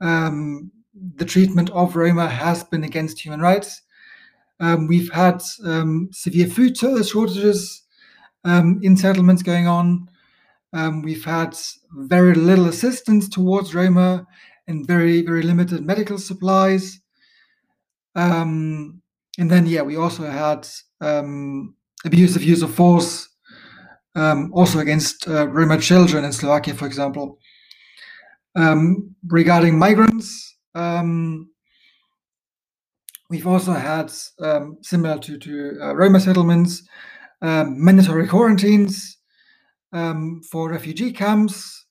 um, 0.00 0.70
the 1.16 1.24
treatment 1.24 1.70
of 1.70 1.96
Roma 1.96 2.28
has 2.28 2.64
been 2.64 2.84
against 2.84 3.20
human 3.20 3.40
rights. 3.40 3.82
Um, 4.60 4.86
we've 4.86 5.10
had 5.10 5.42
um, 5.64 6.08
severe 6.12 6.46
food 6.46 6.76
shortages 6.76 7.82
um, 8.44 8.80
in 8.82 8.96
settlements 8.96 9.42
going 9.42 9.66
on. 9.66 10.08
Um, 10.72 11.02
we've 11.02 11.24
had 11.24 11.56
very 11.92 12.34
little 12.34 12.68
assistance 12.68 13.28
towards 13.28 13.74
Roma 13.74 14.26
and 14.66 14.86
very, 14.86 15.22
very 15.22 15.42
limited 15.42 15.84
medical 15.84 16.18
supplies. 16.18 17.00
Um, 18.14 19.01
and 19.38 19.50
then, 19.50 19.66
yeah, 19.66 19.82
we 19.82 19.96
also 19.96 20.24
had 20.24 20.68
um, 21.00 21.74
abusive 22.04 22.42
use 22.42 22.62
of 22.62 22.74
force, 22.74 23.28
um, 24.14 24.50
also 24.52 24.78
against 24.78 25.28
uh, 25.28 25.48
Roma 25.48 25.78
children 25.78 26.24
in 26.24 26.32
Slovakia, 26.32 26.74
for 26.74 26.86
example. 26.86 27.38
Um, 28.54 29.14
regarding 29.28 29.78
migrants, 29.78 30.56
um, 30.74 31.50
we've 33.30 33.46
also 33.46 33.72
had, 33.72 34.12
similar 34.82 35.18
to, 35.18 35.38
to 35.38 35.78
uh, 35.80 35.94
Roma 35.94 36.20
settlements, 36.20 36.86
mandatory 37.40 38.28
quarantines 38.28 39.18
um, 39.92 40.40
for 40.50 40.70
refugee 40.70 41.12
camps, 41.12 41.86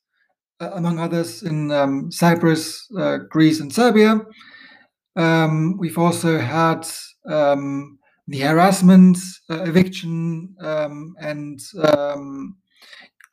uh, 0.60 0.71
among 0.74 1.00
others 1.00 1.43
in 1.43 1.71
um, 1.71 2.12
Cyprus, 2.12 2.88
uh, 2.98 3.17
Greece, 3.29 3.60
and 3.60 3.74
Serbia. 3.74 4.21
Um, 5.15 5.77
we've 5.77 5.98
also 5.98 6.39
had 6.39 6.88
um, 7.30 8.00
the 8.27 8.39
harassment, 8.39 9.18
uh, 9.50 9.63
eviction, 9.63 10.56
um, 10.62 11.13
and 11.20 11.60
um, 11.84 12.58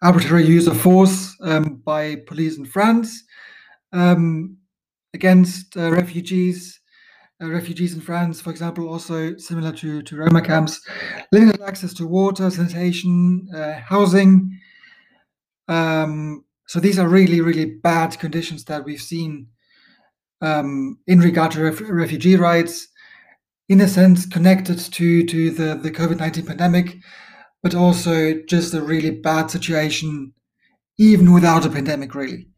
arbitrary 0.02 0.47
use 0.47 0.66
of 0.66 0.80
force 0.80 1.37
by 1.85 2.16
police 2.26 2.56
in 2.58 2.64
France 2.64 3.25
against 5.14 5.76
uh, 5.76 5.90
refugees. 5.90 6.80
Uh, 7.40 7.49
refugees 7.49 7.94
in 7.94 8.00
France, 8.00 8.40
for 8.40 8.50
example, 8.50 8.88
also 8.88 9.37
similar 9.37 9.70
to, 9.70 10.02
to 10.02 10.16
Roma 10.16 10.42
camps, 10.42 10.80
limited 11.30 11.62
access 11.62 11.94
to 11.94 12.04
water, 12.04 12.50
sanitation, 12.50 13.47
uh, 13.54 13.75
housing. 13.75 14.58
Um, 15.68 16.44
so 16.66 16.80
these 16.80 16.99
are 16.99 17.08
really, 17.08 17.40
really 17.40 17.66
bad 17.66 18.18
conditions 18.18 18.64
that 18.64 18.85
we've 18.85 19.00
seen 19.00 19.47
um, 20.40 20.99
in 21.07 21.21
regard 21.21 21.52
to 21.52 21.62
ref- 21.62 21.80
refugee 21.88 22.37
rights, 22.37 22.88
in 23.68 23.80
a 23.80 23.88
sense 23.88 24.26
connected 24.26 24.78
to 24.78 25.25
to 25.26 25.50
the 25.50 25.75
the 25.75 25.90
COVID 25.90 26.18
nineteen 26.18 26.47
pandemic, 26.47 26.97
but 27.62 27.75
also 27.75 28.40
just 28.49 28.75
a 28.75 28.80
really 28.83 29.11
bad 29.11 29.50
situation, 29.50 30.33
even 30.99 31.33
without 31.33 31.66
a 31.66 31.71
pandemic, 31.71 32.14
really. 32.14 32.49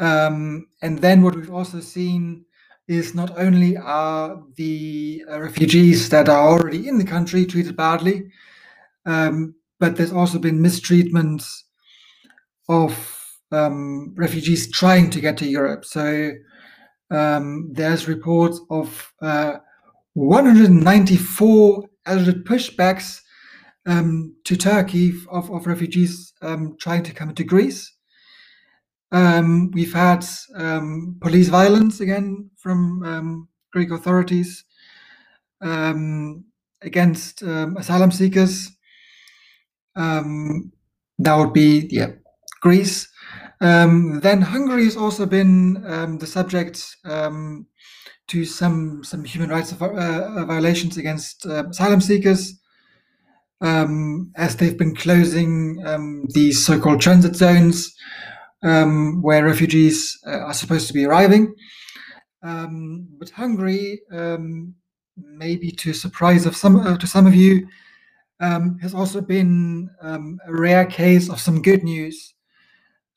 Um, 0.00 0.66
and 0.80 0.98
then 0.98 1.22
what 1.22 1.36
we've 1.36 1.54
also 1.54 1.80
seen 1.80 2.44
is 2.88 3.14
not 3.14 3.38
only 3.38 3.76
are 3.76 4.42
the 4.56 5.24
uh, 5.30 5.40
refugees 5.40 6.08
that 6.08 6.28
are 6.28 6.48
already 6.48 6.88
in 6.88 6.98
the 6.98 7.04
country 7.04 7.46
treated 7.46 7.76
badly, 7.76 8.24
um, 9.06 9.54
but 9.78 9.96
there's 9.96 10.12
also 10.12 10.38
been 10.38 10.60
mistreatment 10.60 11.44
of 12.68 12.92
um, 13.52 14.14
refugees 14.16 14.70
trying 14.70 15.10
to 15.10 15.20
get 15.20 15.36
to 15.36 15.46
Europe. 15.46 15.84
So 15.84 16.32
um, 17.12 17.70
there's 17.72 18.08
reports 18.08 18.60
of 18.70 19.12
uh, 19.20 19.58
194 20.14 21.84
alleged 22.06 22.44
pushbacks 22.44 23.20
um, 23.86 24.34
to 24.44 24.56
Turkey 24.56 25.12
of, 25.30 25.50
of 25.50 25.66
refugees 25.66 26.32
um, 26.42 26.76
trying 26.80 27.02
to 27.02 27.12
come 27.12 27.28
into 27.28 27.44
Greece. 27.44 27.92
Um, 29.12 29.70
we've 29.72 29.92
had 29.92 30.24
um, 30.54 31.18
police 31.20 31.48
violence 31.48 32.00
again 32.00 32.50
from 32.56 33.02
um, 33.04 33.48
Greek 33.72 33.90
authorities 33.90 34.64
against 35.60 37.42
um, 37.42 37.76
asylum 37.76 38.10
seekers. 38.10 38.70
That 39.94 41.36
would 41.36 41.52
be 41.52 41.88
yeah, 41.90 42.12
Greece. 42.62 43.11
Then 43.60 44.42
Hungary 44.42 44.84
has 44.84 44.96
also 44.96 45.26
been 45.26 45.74
the 46.18 46.26
subject 46.26 46.96
to 48.28 48.44
some 48.44 49.04
some 49.04 49.24
human 49.24 49.50
rights 49.50 49.72
uh, 49.72 50.44
violations 50.46 50.96
against 50.96 51.46
uh, 51.46 51.64
asylum 51.68 52.00
seekers. 52.00 52.58
Um, 53.60 54.32
as 54.36 54.56
they've 54.56 54.76
been 54.76 54.96
closing 54.96 55.80
um, 55.86 56.24
these 56.30 56.66
so-called 56.66 57.00
transit 57.00 57.36
zones 57.36 57.94
um, 58.64 59.22
where 59.22 59.44
refugees 59.44 60.18
uh, 60.26 60.40
are 60.48 60.54
supposed 60.54 60.88
to 60.88 60.92
be 60.92 61.04
arriving. 61.04 61.54
Um, 62.42 63.06
but 63.20 63.30
Hungary, 63.30 64.00
um, 64.10 64.74
maybe 65.16 65.70
to 65.70 65.92
surprise 65.92 66.44
of 66.44 66.56
some 66.56 66.76
uh, 66.80 66.96
to 66.96 67.06
some 67.06 67.26
of 67.26 67.36
you, 67.36 67.68
um, 68.40 68.78
has 68.80 68.94
also 68.94 69.20
been 69.20 69.90
um, 70.00 70.40
a 70.46 70.52
rare 70.52 70.86
case 70.86 71.28
of 71.30 71.38
some 71.38 71.62
good 71.62 71.84
news 71.84 72.34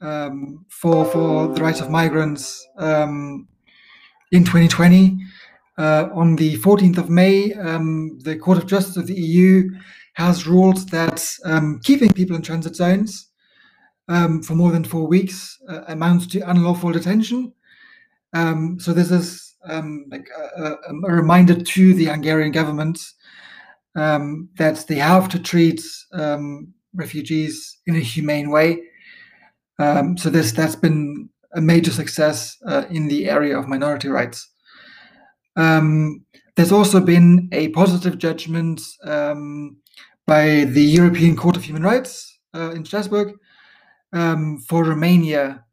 um, 0.01 0.65
for 0.69 1.05
for 1.05 1.47
the 1.49 1.61
rights 1.61 1.81
of 1.81 1.89
migrants 1.89 2.67
in 2.77 3.47
2020. 4.31 5.17
Uh, 5.77 6.07
on 6.13 6.37
the 6.37 6.55
14th 6.59 6.97
of 6.97 7.09
May, 7.09 7.49
the 7.49 8.39
Court 8.41 8.57
of 8.57 8.65
Justice 8.65 8.95
of 8.95 9.07
the 9.07 9.19
EU 9.19 9.69
has 10.13 10.47
ruled 10.47 10.89
that 10.89 11.21
keeping 11.83 12.13
people 12.13 12.35
in 12.35 12.41
transit 12.41 12.75
zones 12.75 13.29
um, 14.07 14.41
for 14.41 14.55
more 14.55 14.71
than 14.71 14.83
four 14.83 15.07
weeks 15.07 15.59
uh, 15.67 15.81
amounts 15.87 16.27
to 16.27 16.49
unlawful 16.49 16.91
detention. 16.91 17.53
Um, 18.33 18.79
so 18.79 18.93
this 18.93 19.11
is 19.11 19.55
um, 19.67 20.05
like 20.09 20.27
a, 20.37 20.63
a, 20.63 20.77
a, 21.07 21.11
reminder 21.11 21.55
to 21.55 21.93
the 21.93 22.05
Hungarian 22.05 22.51
government 22.51 22.99
um, 23.95 24.49
that 24.57 24.85
they 24.87 24.95
have 24.95 25.29
to 25.29 25.39
treat 25.39 25.81
um, 26.13 26.73
refugees 26.93 27.77
in 27.87 27.95
a 27.95 27.99
humane 27.99 28.51
way. 28.51 28.83
Um, 29.79 30.17
so 30.17 30.29
this 30.29 30.51
that's 30.51 30.75
been 30.75 31.29
a 31.53 31.61
major 31.61 31.91
success 31.91 32.57
uh, 32.67 32.85
in 32.89 33.07
the 33.07 33.29
area 33.29 33.57
of 33.57 33.67
minority 33.67 34.09
rights. 34.09 34.49
there's 35.55 36.71
also 36.71 37.01
been 37.01 37.49
a 37.51 37.67
positive 37.69 38.17
judgment 38.17 38.81
by 40.27 40.65
the 40.65 40.83
European 40.83 41.35
Court 41.35 41.55
of 41.55 41.63
Human 41.63 41.83
Rights 41.83 42.39
uh, 42.53 42.71
in 42.71 42.85
Strasbourg, 42.85 43.33
um, 44.13 44.59
for 44.67 44.83
Romania, 44.83 45.63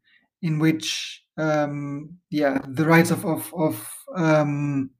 in 0.41 0.59
which 0.59 1.23
um, 1.37 2.09
yeah 2.29 2.59
the 2.67 2.85
rights 2.85 3.11
of 3.11 3.25
of, 3.25 3.51
of 3.55 3.89
um, 4.15 4.91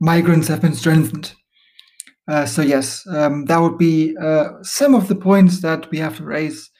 migrants 0.00 0.48
have 0.48 0.62
been 0.62 0.74
strengthened. 0.74 1.34
Uh, 2.26 2.44
so 2.44 2.62
yes, 2.62 3.06
um, 3.08 3.46
that 3.46 3.58
would 3.58 3.78
be 3.78 4.16
uh, 4.18 4.50
some 4.62 4.94
of 4.94 5.08
the 5.08 5.16
points 5.16 5.60
that 5.62 5.90
we 5.90 5.98
have 5.98 6.16
to 6.16 6.24
raise 6.24 6.70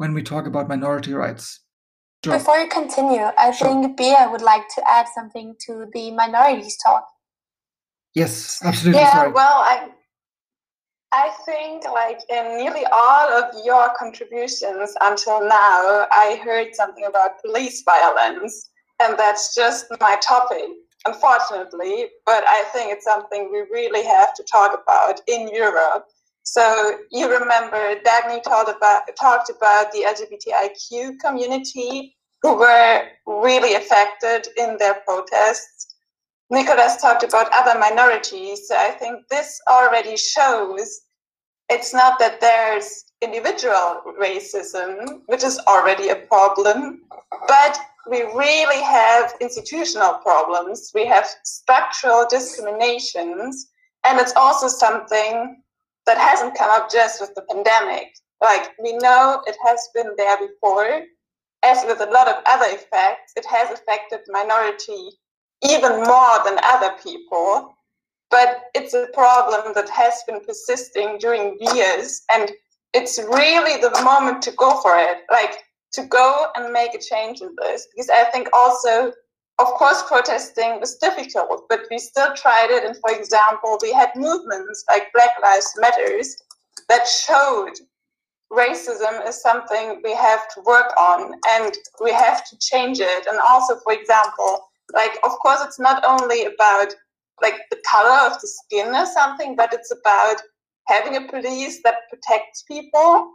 when 0.00 0.14
we 0.14 0.22
talk 0.22 0.46
about 0.46 0.66
minority 0.66 1.12
rights. 1.12 1.60
Sure. 2.24 2.38
Before 2.38 2.56
you 2.56 2.68
continue, 2.68 3.26
I 3.36 3.50
sure. 3.50 3.68
think 3.68 3.98
Bea 3.98 4.26
would 4.30 4.40
like 4.40 4.66
to 4.76 4.82
add 4.88 5.06
something 5.14 5.54
to 5.66 5.90
the 5.92 6.10
minorities 6.12 6.78
talk. 6.82 7.06
Yes, 8.14 8.62
absolutely. 8.64 9.02
Yeah, 9.02 9.12
sorry. 9.12 9.32
well, 9.32 9.58
I 9.72 9.90
I 11.12 11.28
think, 11.44 11.84
like 11.84 12.20
in 12.30 12.56
nearly 12.56 12.86
all 12.90 13.28
of 13.42 13.54
your 13.62 13.90
contributions 13.98 14.94
until 15.02 15.40
now, 15.46 16.06
I 16.10 16.40
heard 16.42 16.74
something 16.74 17.04
about 17.04 17.42
police 17.42 17.82
violence, 17.82 18.70
and 19.02 19.18
that's 19.18 19.54
just 19.54 19.84
my 20.00 20.16
topic, 20.22 20.68
unfortunately. 21.04 22.08
But 22.24 22.44
I 22.48 22.64
think 22.72 22.90
it's 22.90 23.04
something 23.04 23.50
we 23.52 23.60
really 23.70 24.04
have 24.06 24.32
to 24.34 24.42
talk 24.44 24.80
about 24.82 25.20
in 25.26 25.48
Europe. 25.48 26.06
So 26.42 26.98
you 27.10 27.30
remember 27.30 27.96
Dagny 28.00 28.42
talked 28.42 28.70
about 28.70 29.02
talked 29.18 29.50
about 29.50 29.92
the 29.92 30.04
LGBTIQ 30.08 31.18
community 31.18 32.16
who 32.42 32.56
were 32.56 33.02
really 33.26 33.74
affected 33.74 34.48
in 34.56 34.76
their 34.78 34.94
protests. 35.06 35.94
Nicholas 36.48 36.96
talked 37.00 37.22
about 37.22 37.52
other 37.52 37.78
minorities. 37.78 38.66
So 38.66 38.76
I 38.76 38.90
think 38.90 39.28
this 39.28 39.60
already 39.68 40.16
shows 40.16 41.02
it's 41.70 41.94
not 41.94 42.18
that 42.18 42.40
there's 42.40 43.04
individual 43.22 44.02
racism, 44.20 45.20
which 45.26 45.44
is 45.44 45.58
already 45.68 46.08
a 46.08 46.16
problem, 46.16 47.02
but 47.46 47.78
we 48.10 48.22
really 48.22 48.82
have 48.82 49.34
institutional 49.40 50.14
problems. 50.14 50.90
We 50.94 51.06
have 51.06 51.28
structural 51.44 52.26
discriminations, 52.28 53.70
and 54.04 54.18
it's 54.18 54.34
also 54.34 54.66
something 54.66 55.62
that 56.06 56.18
hasn't 56.18 56.56
come 56.56 56.70
up 56.70 56.90
just 56.90 57.20
with 57.20 57.34
the 57.34 57.42
pandemic. 57.42 58.08
Like 58.42 58.70
we 58.82 58.96
know 58.98 59.42
it 59.46 59.56
has 59.64 59.88
been 59.94 60.12
there 60.16 60.36
before, 60.38 61.02
as 61.62 61.84
with 61.86 62.00
a 62.00 62.10
lot 62.10 62.28
of 62.28 62.42
other 62.46 62.66
effects, 62.68 63.32
it 63.36 63.44
has 63.46 63.70
affected 63.70 64.20
minority 64.28 65.10
even 65.62 66.02
more 66.02 66.44
than 66.44 66.58
other 66.62 66.92
people. 67.02 67.74
But 68.30 68.62
it's 68.74 68.94
a 68.94 69.08
problem 69.12 69.72
that 69.74 69.88
has 69.88 70.22
been 70.26 70.40
persisting 70.40 71.18
during 71.18 71.58
years, 71.74 72.22
and 72.32 72.52
it's 72.94 73.18
really 73.18 73.80
the 73.80 73.90
moment 74.02 74.40
to 74.42 74.52
go 74.52 74.80
for 74.80 74.96
it. 74.96 75.18
Like 75.30 75.58
to 75.94 76.04
go 76.04 76.46
and 76.54 76.72
make 76.72 76.94
a 76.94 76.98
change 76.98 77.40
in 77.40 77.54
this, 77.60 77.88
because 77.90 78.08
I 78.08 78.24
think 78.30 78.48
also 78.52 79.12
of 79.60 79.66
course, 79.74 80.02
protesting 80.08 80.80
was 80.80 80.96
difficult, 80.96 81.66
but 81.68 81.80
we 81.90 81.98
still 81.98 82.34
tried 82.34 82.70
it. 82.70 82.84
And 82.84 82.96
for 82.96 83.10
example, 83.12 83.78
we 83.82 83.92
had 83.92 84.10
movements 84.16 84.84
like 84.88 85.12
Black 85.12 85.30
Lives 85.42 85.72
Matters 85.78 86.36
that 86.88 87.06
showed 87.06 87.74
racism 88.52 89.26
is 89.28 89.40
something 89.40 90.00
we 90.02 90.14
have 90.14 90.48
to 90.54 90.60
work 90.62 90.92
on 90.98 91.32
and 91.48 91.74
we 92.02 92.12
have 92.12 92.44
to 92.48 92.58
change 92.58 92.98
it. 93.00 93.26
And 93.26 93.38
also, 93.38 93.78
for 93.84 93.92
example, 93.92 94.68
like, 94.92 95.18
of 95.22 95.32
course, 95.38 95.60
it's 95.62 95.78
not 95.78 96.04
only 96.04 96.46
about 96.46 96.94
like 97.42 97.60
the 97.70 97.78
color 97.90 98.26
of 98.30 98.40
the 98.40 98.48
skin 98.48 98.94
or 98.94 99.06
something, 99.06 99.56
but 99.56 99.72
it's 99.72 99.92
about 99.92 100.36
having 100.88 101.16
a 101.16 101.28
police 101.28 101.80
that 101.84 102.08
protects 102.10 102.62
people, 102.64 103.30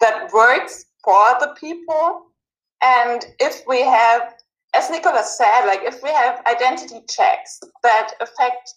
that 0.00 0.32
works 0.32 0.86
for 1.04 1.36
the 1.40 1.54
people. 1.58 2.22
And 2.82 3.26
if 3.38 3.62
we 3.66 3.82
have, 3.82 4.34
as 4.76 4.90
Nicholas 4.90 5.36
said, 5.36 5.66
like 5.66 5.80
if 5.82 6.02
we 6.02 6.10
have 6.10 6.44
identity 6.46 7.00
checks 7.08 7.60
that 7.82 8.12
affect 8.20 8.74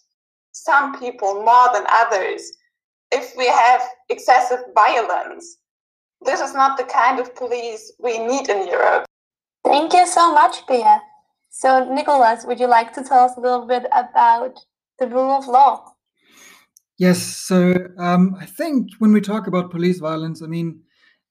some 0.52 0.98
people 0.98 1.34
more 1.44 1.68
than 1.72 1.84
others, 1.90 2.52
if 3.12 3.36
we 3.36 3.46
have 3.46 3.82
excessive 4.08 4.60
violence, 4.74 5.58
this 6.22 6.40
is 6.40 6.54
not 6.54 6.78
the 6.78 6.84
kind 6.84 7.18
of 7.18 7.34
police 7.34 7.92
we 8.02 8.18
need 8.18 8.48
in 8.48 8.66
Europe. 8.66 9.04
Thank 9.64 9.92
you 9.92 10.06
so 10.06 10.32
much, 10.32 10.66
Bea. 10.66 10.84
So, 11.50 11.92
Nicholas, 11.92 12.44
would 12.46 12.60
you 12.60 12.66
like 12.66 12.92
to 12.94 13.02
tell 13.02 13.20
us 13.20 13.36
a 13.36 13.40
little 13.40 13.66
bit 13.66 13.84
about 13.92 14.58
the 14.98 15.08
rule 15.08 15.32
of 15.32 15.46
law? 15.48 15.92
Yes. 16.98 17.18
So, 17.20 17.74
um, 17.98 18.36
I 18.38 18.46
think 18.46 18.90
when 18.98 19.12
we 19.12 19.20
talk 19.20 19.46
about 19.46 19.70
police 19.70 19.98
violence, 19.98 20.42
I 20.42 20.46
mean, 20.46 20.82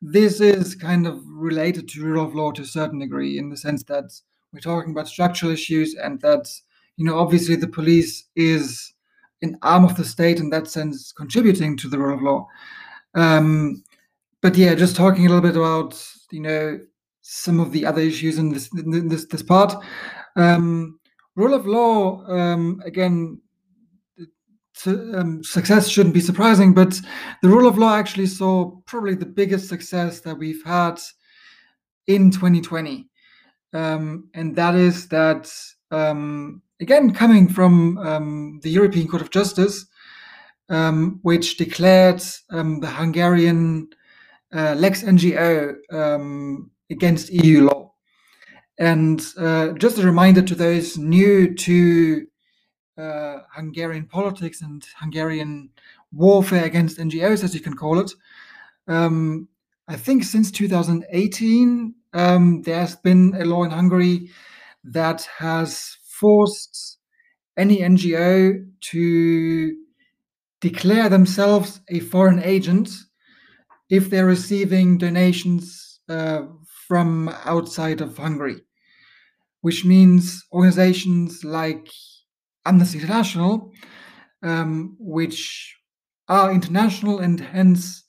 this 0.02 0.42
is 0.42 0.76
kind 0.76 1.08
of 1.08 1.22
related 1.26 1.88
to 1.90 2.04
rule 2.04 2.26
of 2.26 2.36
law 2.36 2.52
to 2.52 2.64
a 2.64 2.66
certain 2.66 3.00
degree 3.00 3.38
in 3.38 3.50
the 3.50 3.58
sense 3.58 3.84
that 3.84 4.12
we're 4.54 4.60
talking 4.60 4.92
about 4.92 5.08
structural 5.08 5.52
issues 5.52 5.96
and 5.96 6.20
that, 6.22 6.50
you 6.98 7.06
know, 7.06 7.20
obviously 7.20 7.56
the 7.56 7.68
police 7.68 8.26
is 8.36 8.94
an 9.42 9.58
arm 9.62 9.86
of 9.86 9.96
the 9.96 10.04
state 10.04 10.40
in 10.40 10.50
that 10.50 10.68
sense, 10.68 11.12
contributing 11.12 11.78
to 11.78 11.88
the 11.88 11.98
rule 11.98 12.16
of 12.16 12.22
law. 12.22 12.48
Um, 13.16 13.84
but 14.42 14.56
yeah, 14.56 14.76
just 14.76 14.96
talking 14.96 15.26
a 15.26 15.30
little 15.30 15.42
bit 15.42 15.58
about, 15.58 16.02
you 16.32 16.42
know, 16.42 16.80
some 17.22 17.60
of 17.60 17.72
the 17.72 17.86
other 17.86 18.02
issues 18.02 18.38
in 18.38 18.50
this 18.52 18.70
in 18.74 19.08
this 19.08 19.26
this 19.26 19.44
part. 19.44 19.74
Um, 20.36 21.00
rule 21.36 21.54
of 21.54 21.66
law, 21.66 22.26
um, 22.28 22.82
again, 22.86 23.42
um, 24.86 25.44
success 25.44 25.88
shouldn't 25.88 26.14
be 26.14 26.22
surprising, 26.22 26.74
but 26.74 27.00
the 27.42 27.50
rule 27.50 27.68
of 27.68 27.78
law 27.78 27.96
actually 27.96 28.28
saw 28.28 28.72
probably 28.86 29.16
the 29.16 29.26
biggest 29.26 29.68
success 29.68 30.22
that 30.22 30.38
we've 30.38 30.64
had 30.64 31.00
in 32.08 32.32
2020. 32.32 33.09
Um, 33.74 34.30
and 34.34 34.56
that 34.56 34.76
is 34.76 35.08
that, 35.10 35.52
um, 35.92 36.62
again, 36.82 37.14
coming 37.14 37.48
from 37.48 37.98
um, 38.00 38.60
the 38.64 38.70
European 38.70 39.08
Court 39.08 39.22
of 39.22 39.30
Justice, 39.30 39.86
um, 40.70 41.20
which 41.24 41.58
declared 41.58 42.22
um, 42.50 42.80
the 42.80 42.88
Hungarian 42.88 43.90
uh, 44.54 44.76
Lex 44.76 45.04
NGO 45.04 45.76
against 46.90 47.32
EU 47.32 47.66
law. 47.66 47.94
And 48.80 49.22
uh, 49.38 49.74
just 49.74 49.98
a 49.98 50.06
reminder 50.06 50.42
to 50.42 50.56
those 50.56 50.98
new 50.98 51.54
to 51.54 52.26
uh, 52.98 53.40
Hungarian 53.54 54.06
politics 54.06 54.62
and 54.62 54.86
Hungarian 54.98 55.70
warfare 56.12 56.66
against 56.66 56.98
NGOs, 56.98 57.44
as 57.44 57.54
you 57.54 57.60
can 57.60 57.76
call 57.76 58.00
it. 58.00 58.12
Um, 58.88 59.50
I 59.88 59.96
think 59.96 60.24
since 60.24 60.50
2018, 60.52 61.94
um, 62.14 62.62
there's 62.64 62.96
been 62.96 63.36
a 63.40 63.46
law 63.46 63.64
in 63.64 63.72
Hungary 63.72 64.30
that 64.84 65.28
has 65.38 65.98
forced 66.20 66.98
any 67.58 67.80
NGO 67.80 68.66
to 68.92 69.76
declare 70.62 71.10
themselves 71.10 71.82
a 71.90 72.00
foreign 72.00 72.42
agent 72.44 72.90
if 73.90 74.10
they're 74.10 74.26
receiving 74.26 74.98
donations 74.98 76.00
uh, 76.10 76.42
from 76.88 77.30
outside 77.46 78.02
of 78.02 78.18
Hungary, 78.18 78.62
which 79.62 79.86
means 79.86 80.44
organizations 80.52 81.44
like 81.44 81.88
Amnesty 82.66 83.00
International, 83.00 83.72
um, 84.44 84.96
which 85.00 85.76
are 86.28 86.52
international 86.52 87.20
and 87.20 87.40
hence 87.40 88.04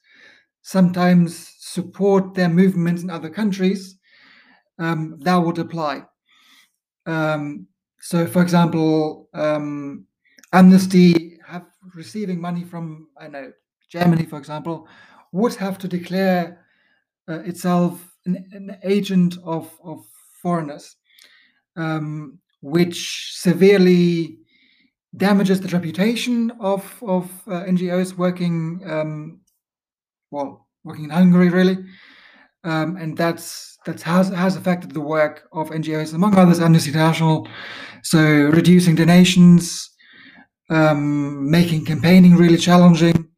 sometimes 0.62 1.54
support 1.72 2.34
their 2.34 2.48
movements 2.48 3.02
in 3.02 3.10
other 3.10 3.30
countries, 3.30 3.98
um, 4.78 5.16
that 5.20 5.36
would 5.36 5.58
apply. 5.58 6.02
Um, 7.06 7.66
so, 8.00 8.26
for 8.26 8.42
example, 8.42 9.28
um, 9.34 10.06
Amnesty 10.52 11.38
have 11.46 11.66
receiving 11.94 12.40
money 12.40 12.64
from 12.64 13.08
I 13.18 13.28
know 13.28 13.52
Germany, 13.88 14.24
for 14.24 14.38
example, 14.38 14.88
would 15.32 15.54
have 15.56 15.78
to 15.78 15.88
declare 15.88 16.64
uh, 17.28 17.40
itself 17.40 17.92
an, 18.26 18.48
an, 18.52 18.78
agent 18.82 19.36
of 19.44 19.70
of 19.84 20.04
foreigners, 20.42 20.96
um, 21.76 22.38
which 22.62 23.32
severely 23.34 24.38
damages 25.16 25.60
the 25.60 25.68
reputation 25.68 26.50
of 26.60 26.82
of 27.02 27.30
uh, 27.46 27.62
NGOs 27.64 28.16
working 28.16 28.82
um, 28.86 29.40
well 30.30 30.66
working 30.84 31.04
in 31.04 31.10
Hungary 31.10 31.50
really, 31.50 31.78
um, 32.64 32.96
and 32.96 33.16
that's 33.16 33.78
that 33.86 34.02
has 34.02 34.28
has 34.28 34.56
affected 34.56 34.92
the 34.92 35.00
work 35.00 35.48
of 35.52 35.70
NGOs 35.70 36.14
among 36.14 36.36
others 36.36 36.60
Amnesty 36.60 36.90
International, 36.90 37.48
so 38.02 38.20
reducing 38.20 38.94
donations, 38.94 39.90
um, 40.68 41.50
making 41.50 41.84
campaigning 41.84 42.36
really 42.36 42.58
challenging. 42.58 43.28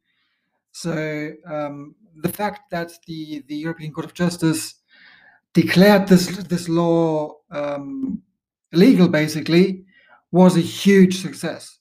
So 0.71 1.31
um, 1.49 1.95
the 2.21 2.29
fact 2.29 2.71
that 2.71 2.91
the 3.07 3.43
the 3.47 3.55
European 3.55 3.91
Court 3.91 4.05
of 4.05 4.13
Justice 4.13 4.75
declared 5.53 6.07
this 6.07 6.27
this 6.43 6.67
law 6.67 7.35
um, 7.51 8.21
illegal 8.71 9.07
basically 9.07 9.85
was 10.31 10.57
a 10.57 10.61
huge 10.61 11.21
success. 11.21 11.77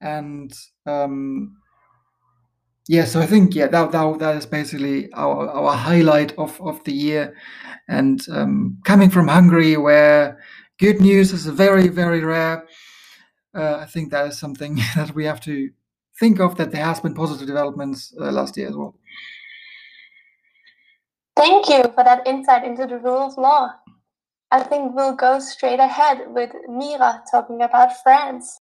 And 0.00 0.52
um, 0.86 1.56
yeah, 2.88 3.04
so 3.06 3.20
I 3.20 3.26
think 3.26 3.54
yeah 3.54 3.68
that 3.68 3.92
that, 3.92 4.18
that 4.20 4.36
is 4.36 4.46
basically 4.46 5.12
our, 5.14 5.48
our 5.50 5.74
highlight 5.76 6.32
of, 6.38 6.60
of 6.60 6.84
the 6.84 6.92
year. 6.92 7.36
And 7.88 8.20
um, 8.30 8.78
coming 8.84 9.10
from 9.10 9.28
Hungary, 9.28 9.76
where 9.76 10.38
good 10.78 11.00
news 11.00 11.32
is 11.32 11.46
very 11.46 11.88
very 11.88 12.20
rare, 12.24 12.66
uh, 13.54 13.78
I 13.80 13.86
think 13.86 14.10
that 14.12 14.28
is 14.28 14.38
something 14.38 14.76
that 14.96 15.14
we 15.14 15.24
have 15.26 15.40
to 15.42 15.70
think 16.20 16.40
of. 16.40 16.56
That 16.56 16.72
there 16.72 16.84
has 16.84 17.00
been 17.00 17.14
positive 17.14 17.46
developments 17.46 18.14
uh, 18.20 18.32
last 18.32 18.56
year 18.56 18.68
as 18.68 18.76
well. 18.76 18.96
Thank 21.36 21.68
you 21.68 21.84
for 21.94 22.04
that 22.04 22.26
insight 22.26 22.64
into 22.64 22.86
the 22.86 22.98
rule 22.98 23.22
of 23.22 23.38
law. 23.38 23.72
I 24.50 24.62
think 24.62 24.94
we'll 24.94 25.16
go 25.16 25.40
straight 25.40 25.80
ahead 25.80 26.18
with 26.28 26.52
Mira 26.68 27.22
talking 27.30 27.62
about 27.62 28.02
France. 28.02 28.60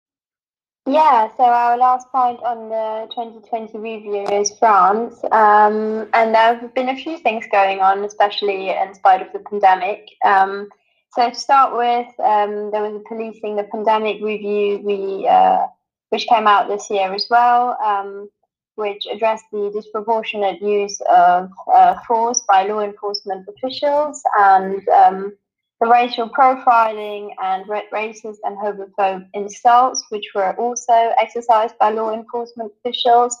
Yeah, 0.88 1.28
so 1.36 1.42
our 1.42 1.76
last 1.76 2.10
point 2.10 2.40
on 2.42 2.70
the 2.70 3.08
2020 3.10 3.76
review 3.76 4.24
is 4.34 4.56
France. 4.58 5.22
Um, 5.30 6.08
and 6.14 6.34
there 6.34 6.54
have 6.54 6.74
been 6.74 6.88
a 6.88 6.96
few 6.96 7.18
things 7.18 7.44
going 7.52 7.80
on, 7.80 8.04
especially 8.04 8.70
in 8.70 8.94
spite 8.94 9.20
of 9.20 9.30
the 9.34 9.40
pandemic. 9.40 10.08
Um, 10.24 10.70
so 11.12 11.28
to 11.28 11.34
start 11.34 11.76
with, 11.76 12.08
um, 12.20 12.70
there 12.70 12.80
was 12.80 12.94
a 12.94 13.04
policing 13.06 13.56
the 13.56 13.64
pandemic 13.64 14.22
review, 14.22 14.78
we, 14.78 15.26
uh, 15.28 15.66
which 16.08 16.26
came 16.26 16.46
out 16.46 16.68
this 16.68 16.88
year 16.88 17.12
as 17.12 17.26
well, 17.28 17.76
um, 17.84 18.30
which 18.76 19.06
addressed 19.12 19.44
the 19.52 19.70
disproportionate 19.74 20.62
use 20.62 21.02
of 21.10 21.50
uh, 21.70 22.00
force 22.06 22.42
by 22.48 22.62
law 22.62 22.80
enforcement 22.80 23.46
officials 23.46 24.22
and 24.38 24.88
um, 24.88 25.36
the 25.80 25.86
racial 25.86 26.28
profiling 26.28 27.30
and 27.42 27.64
racist 27.92 28.38
and 28.42 28.58
homophobic 28.58 29.28
insults, 29.34 30.04
which 30.08 30.26
were 30.34 30.54
also 30.56 31.12
exercised 31.20 31.78
by 31.78 31.90
law 31.90 32.12
enforcement 32.12 32.72
officials. 32.78 33.36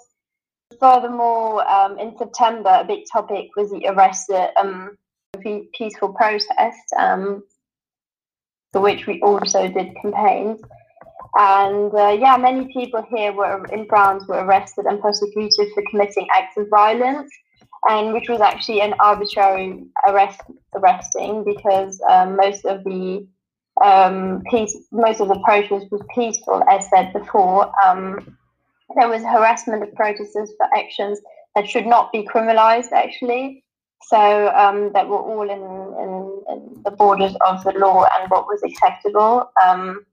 Furthermore, 0.78 1.68
um, 1.68 1.98
in 1.98 2.16
September, 2.16 2.78
a 2.80 2.84
big 2.84 3.04
topic 3.10 3.48
was 3.56 3.70
the 3.70 3.86
arrest 3.88 4.30
of 4.30 4.50
um, 4.56 4.96
peaceful 5.74 6.12
protest, 6.12 6.92
um, 6.96 7.42
for 8.72 8.82
which 8.82 9.06
we 9.06 9.20
also 9.22 9.66
did 9.68 9.96
campaigns. 10.00 10.60
And 11.34 11.92
uh, 11.92 12.16
yeah, 12.20 12.36
many 12.36 12.72
people 12.72 13.04
here 13.10 13.32
were 13.32 13.64
in 13.66 13.86
France 13.86 14.26
were 14.28 14.44
arrested 14.44 14.86
and 14.86 15.00
prosecuted 15.00 15.68
for 15.74 15.82
committing 15.90 16.26
acts 16.32 16.56
of 16.56 16.68
violence 16.68 17.30
and 17.88 18.12
which 18.12 18.28
was 18.28 18.40
actually 18.40 18.80
an 18.80 18.94
arbitrary 19.00 19.84
arrest 20.06 20.40
arresting 20.74 21.44
because 21.44 22.00
um, 22.08 22.36
most 22.36 22.64
of 22.64 22.84
the 22.84 23.26
um, 23.84 24.42
peace, 24.50 24.76
most 24.90 25.20
of 25.20 25.28
the 25.28 25.40
protest 25.44 25.86
was 25.90 26.02
peaceful, 26.14 26.62
as 26.70 26.88
said 26.90 27.12
before. 27.12 27.72
Um, 27.86 28.36
there 28.96 29.08
was 29.08 29.22
harassment 29.22 29.82
of 29.82 29.94
protesters 29.94 30.50
for 30.56 30.66
actions 30.76 31.20
that 31.54 31.68
should 31.68 31.86
not 31.86 32.12
be 32.12 32.24
criminalized, 32.24 32.92
actually. 32.92 33.64
So 34.02 34.48
um, 34.54 34.92
that 34.92 35.08
were 35.08 35.18
all 35.18 35.42
in, 35.42 35.58
in, 35.58 36.42
in, 36.54 36.82
the 36.82 36.90
borders 36.92 37.34
of 37.46 37.62
the 37.64 37.72
law 37.72 38.06
and 38.18 38.30
what 38.30 38.46
was 38.46 38.62
acceptable. 38.62 39.50
Um, 39.62 40.04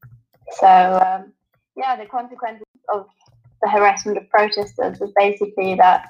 so 0.51 0.67
um, 0.67 1.32
yeah, 1.78 1.95
the 1.95 2.06
consequences 2.06 2.65
of 2.93 3.08
the 3.62 3.69
harassment 3.69 4.17
of 4.17 4.30
protesters 4.30 4.99
was 4.99 5.12
basically 5.15 5.75
that 5.75 6.10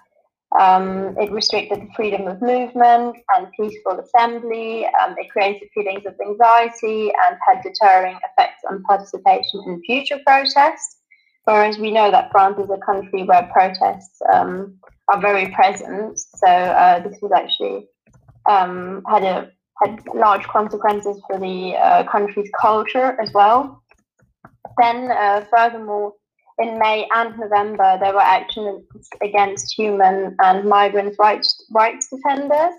um, 0.59 1.17
it 1.17 1.31
restricted 1.31 1.81
the 1.81 1.93
freedom 1.95 2.27
of 2.27 2.41
movement 2.41 3.17
and 3.35 3.47
peaceful 3.59 3.99
assembly. 3.99 4.85
Um, 4.85 5.15
it 5.17 5.29
created 5.29 5.69
feelings 5.73 6.05
of 6.05 6.13
anxiety 6.25 7.11
and 7.25 7.37
had 7.47 7.61
deterring 7.61 8.17
effects 8.17 8.63
on 8.69 8.83
participation 8.83 9.63
in 9.67 9.81
future 9.83 10.19
protests. 10.25 10.97
Whereas 11.43 11.77
we 11.77 11.91
know 11.91 12.09
that 12.09 12.31
France 12.31 12.57
is 12.59 12.69
a 12.69 12.77
country 12.85 13.23
where 13.23 13.49
protests 13.53 14.19
um, 14.33 14.77
are 15.13 15.21
very 15.21 15.47
present, 15.51 16.17
so 16.17 16.47
uh, 16.47 16.99
this 16.99 17.19
was 17.21 17.31
actually 17.35 17.87
um, 18.49 19.03
had 19.07 19.23
a 19.23 19.51
had 19.83 19.99
large 20.15 20.43
consequences 20.47 21.21
for 21.27 21.37
the 21.37 21.75
uh, 21.75 22.03
country's 22.09 22.49
culture 22.59 23.19
as 23.21 23.31
well. 23.33 23.83
Then, 24.81 25.11
uh, 25.11 25.45
furthermore, 25.55 26.13
in 26.57 26.79
May 26.79 27.07
and 27.13 27.37
November, 27.37 27.97
there 27.99 28.13
were 28.13 28.21
actions 28.21 28.85
against 29.21 29.73
human 29.77 30.35
and 30.39 30.67
migrant 30.67 31.15
rights, 31.19 31.65
rights 31.71 32.09
defenders. 32.09 32.73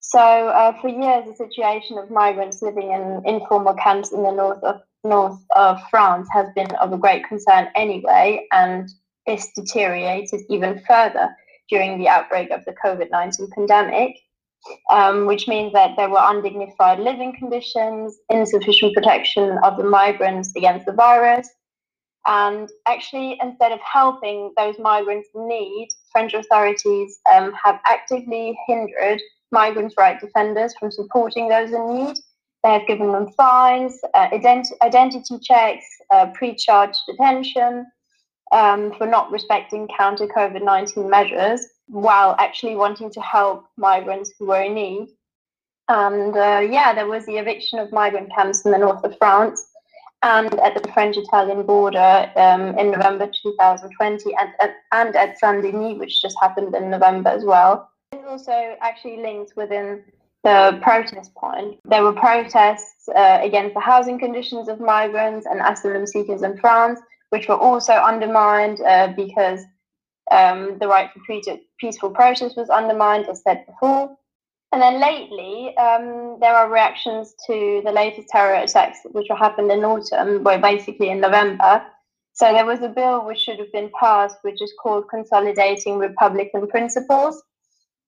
So, 0.00 0.18
uh, 0.18 0.80
for 0.80 0.88
years, 0.88 1.26
the 1.26 1.34
situation 1.34 1.98
of 1.98 2.10
migrants 2.10 2.62
living 2.62 2.90
in 2.90 3.22
informal 3.24 3.74
camps 3.74 4.12
in 4.12 4.22
the 4.22 4.32
north 4.32 4.62
of 4.62 4.80
north 5.04 5.40
of 5.56 5.80
France 5.90 6.28
has 6.32 6.46
been 6.54 6.70
of 6.76 6.92
a 6.92 6.98
great 6.98 7.26
concern 7.26 7.68
anyway, 7.74 8.46
and 8.52 8.88
this 9.26 9.50
deteriorated 9.54 10.40
even 10.48 10.80
further 10.86 11.34
during 11.68 11.98
the 11.98 12.08
outbreak 12.08 12.50
of 12.50 12.64
the 12.64 12.74
COVID 12.84 13.10
19 13.10 13.48
pandemic, 13.54 14.16
um, 14.90 15.26
which 15.26 15.48
means 15.48 15.72
that 15.72 15.96
there 15.96 16.10
were 16.10 16.20
undignified 16.20 16.98
living 16.98 17.34
conditions, 17.38 18.16
insufficient 18.30 18.94
protection 18.94 19.58
of 19.62 19.76
the 19.76 19.84
migrants 19.84 20.52
against 20.56 20.86
the 20.86 20.92
virus, 20.92 21.48
and 22.26 22.70
actually, 22.86 23.38
instead 23.42 23.72
of 23.72 23.80
helping 23.80 24.52
those 24.56 24.78
migrants 24.78 25.28
in 25.34 25.48
need, 25.48 25.88
French 26.12 26.34
authorities 26.34 27.18
um, 27.34 27.52
have 27.62 27.80
actively 27.88 28.56
hindered 28.66 29.20
migrants' 29.50 29.96
right 29.98 30.20
defenders 30.20 30.72
from 30.78 30.92
supporting 30.92 31.48
those 31.48 31.72
in 31.72 31.94
need. 31.94 32.16
They 32.62 32.72
have 32.72 32.86
given 32.86 33.10
them 33.10 33.32
fines, 33.32 33.98
uh, 34.14 34.28
ident- 34.30 34.72
identity 34.82 35.38
checks, 35.42 35.84
uh, 36.12 36.26
pre 36.32 36.54
charge 36.54 36.94
detention, 37.08 37.86
um, 38.52 38.92
for 38.96 39.06
not 39.06 39.32
respecting 39.32 39.88
counter 39.88 40.28
COVID 40.28 40.62
19 40.62 41.10
measures 41.10 41.66
while 41.88 42.36
actually 42.38 42.76
wanting 42.76 43.10
to 43.10 43.20
help 43.20 43.66
migrants 43.76 44.30
who 44.38 44.46
were 44.46 44.62
in 44.62 44.74
need. 44.74 45.08
And 45.88 46.36
uh, 46.36 46.60
yeah, 46.70 46.94
there 46.94 47.08
was 47.08 47.26
the 47.26 47.38
eviction 47.38 47.80
of 47.80 47.90
migrant 47.90 48.32
camps 48.32 48.64
in 48.64 48.70
the 48.70 48.78
north 48.78 49.02
of 49.02 49.18
France 49.18 49.71
and 50.22 50.54
at 50.60 50.80
the 50.80 50.92
French 50.92 51.16
Italian 51.16 51.64
border 51.64 52.30
um, 52.36 52.78
in 52.78 52.90
November 52.92 53.26
2020, 53.26 54.34
and, 54.36 54.72
and, 54.92 55.16
at 55.16 55.38
Saint 55.38 55.62
Denis, 55.62 55.98
which 55.98 56.22
just 56.22 56.36
happened 56.40 56.74
in 56.74 56.90
November 56.90 57.30
as 57.30 57.44
well. 57.44 57.90
It's 58.12 58.22
also 58.28 58.76
actually 58.80 59.18
linked 59.18 59.56
within 59.56 60.04
the 60.44 60.78
protest 60.82 61.34
point. 61.34 61.78
There 61.84 62.02
were 62.02 62.12
protests 62.12 63.08
uh, 63.08 63.40
against 63.42 63.74
the 63.74 63.80
housing 63.80 64.18
conditions 64.18 64.68
of 64.68 64.80
migrants 64.80 65.46
and 65.46 65.60
asylum 65.60 66.06
seekers 66.06 66.42
in 66.42 66.58
France, 66.58 67.00
which 67.30 67.48
were 67.48 67.56
also 67.56 67.92
undermined 67.92 68.80
uh, 68.80 69.12
because 69.16 69.60
um, 70.30 70.78
the 70.78 70.88
right 70.88 71.10
for 71.12 71.58
peaceful 71.78 72.10
protest 72.10 72.56
was 72.56 72.70
undermined, 72.70 73.28
as 73.28 73.42
said 73.42 73.66
before. 73.66 74.16
And 74.72 74.80
then 74.80 75.00
lately, 75.00 75.76
um, 75.76 76.38
there 76.40 76.54
are 76.54 76.72
reactions 76.72 77.34
to 77.46 77.82
the 77.84 77.92
latest 77.92 78.28
terror 78.28 78.54
attacks, 78.54 79.00
which 79.12 79.28
happened 79.28 79.70
in 79.70 79.84
autumn, 79.84 80.42
well, 80.42 80.58
basically 80.58 81.10
in 81.10 81.20
November. 81.20 81.84
So 82.32 82.50
there 82.50 82.64
was 82.64 82.80
a 82.80 82.88
bill 82.88 83.26
which 83.26 83.38
should 83.38 83.58
have 83.58 83.70
been 83.70 83.90
passed, 84.00 84.38
which 84.40 84.62
is 84.62 84.72
called 84.82 85.10
Consolidating 85.10 85.98
Republican 85.98 86.66
Principles. 86.68 87.42